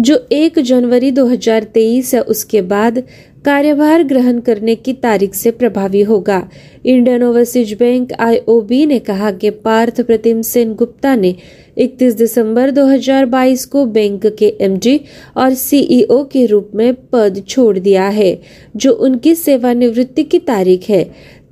[0.00, 3.02] जो 1 जनवरी 2023 है, उसके बाद
[3.44, 6.48] कार्यभार ग्रहण करने की तारीख से प्रभावी होगा।
[6.84, 11.34] इंडियन ओवरसीज बैंक आईओबी ने कहा कि पार्थ प्रतिम सेन गुप्ता ने
[11.78, 15.00] 31 दिसंबर 2022 को बैंक के एमडी
[15.36, 18.40] और सीईओ के रूप में पद छोड़ दिया है,
[18.76, 21.04] जो उनकी सेवानिवृत्ति की तारीख है।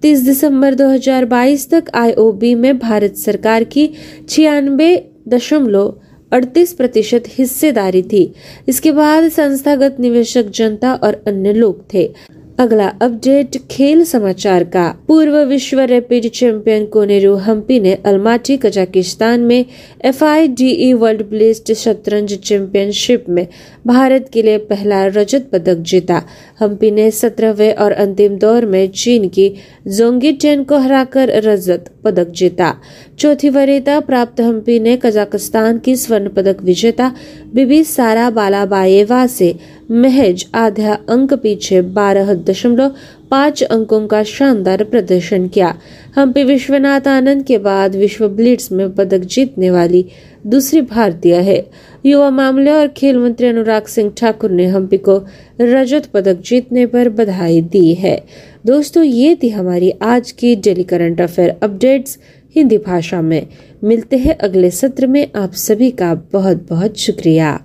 [0.02, 3.90] 30 दिसंबर 2022 तक आईओबी में भारत सरकार की
[4.28, 4.96] छियानबे
[5.28, 5.94] दशमलव
[6.32, 8.32] अड़तीस प्रतिशत हिस्सेदारी थी।
[8.68, 12.12] इसके बाद संस्थागत निवेशक जनता और अन्य लोग थे।
[12.58, 19.62] अगला अपडेट, खेल समाचार का। पूर्व विश्व रैपिड चैंपियन कोनेरू हम्पी ने अलमाटी, कजाकिस्तान में
[20.04, 23.44] F I D E world blitz शतरंज चैंपियनशिप में
[23.86, 26.20] भारत के लिए पहला रजत पदक जीता।
[26.60, 29.48] हम्पी ने सत्रहवें और अंतिम दौर में चीन की
[29.88, 32.72] जोंगी टेन को हराकर रजत पदक जीता।
[33.18, 37.10] चौथी वरीयता प्राप्त हम्पी ने कजाकिस्तान की स्वर्ण पदक विजेता
[37.54, 39.52] बीबी सारा बालाबाएवा से
[39.90, 42.88] महज आधा अंक पीछे बारह दशमलव
[43.30, 45.70] पाँच अंकों का शानदार प्रदर्शन किया।
[46.16, 50.02] हम्पी विश्वनाथ आनंद के बाद विश्व ब्लिट्स में पदक जीतने वाली
[50.44, 51.58] दूसरी भारतीय है।
[52.04, 55.18] युवा मामले और खेल मंत्री अनुराग सिंह ठाकुर ने हम्पी को
[55.60, 58.16] रजत पदक जीतने पर बधाई दी है।
[58.64, 62.18] दोस्तों, ये थी हमारी आज की daily current affair updates
[62.56, 63.42] Hindi भाषा में।
[63.82, 67.56] मिलते हैं अगले सत्र में। आप सभी का बहुत बहुत शुक्रिया।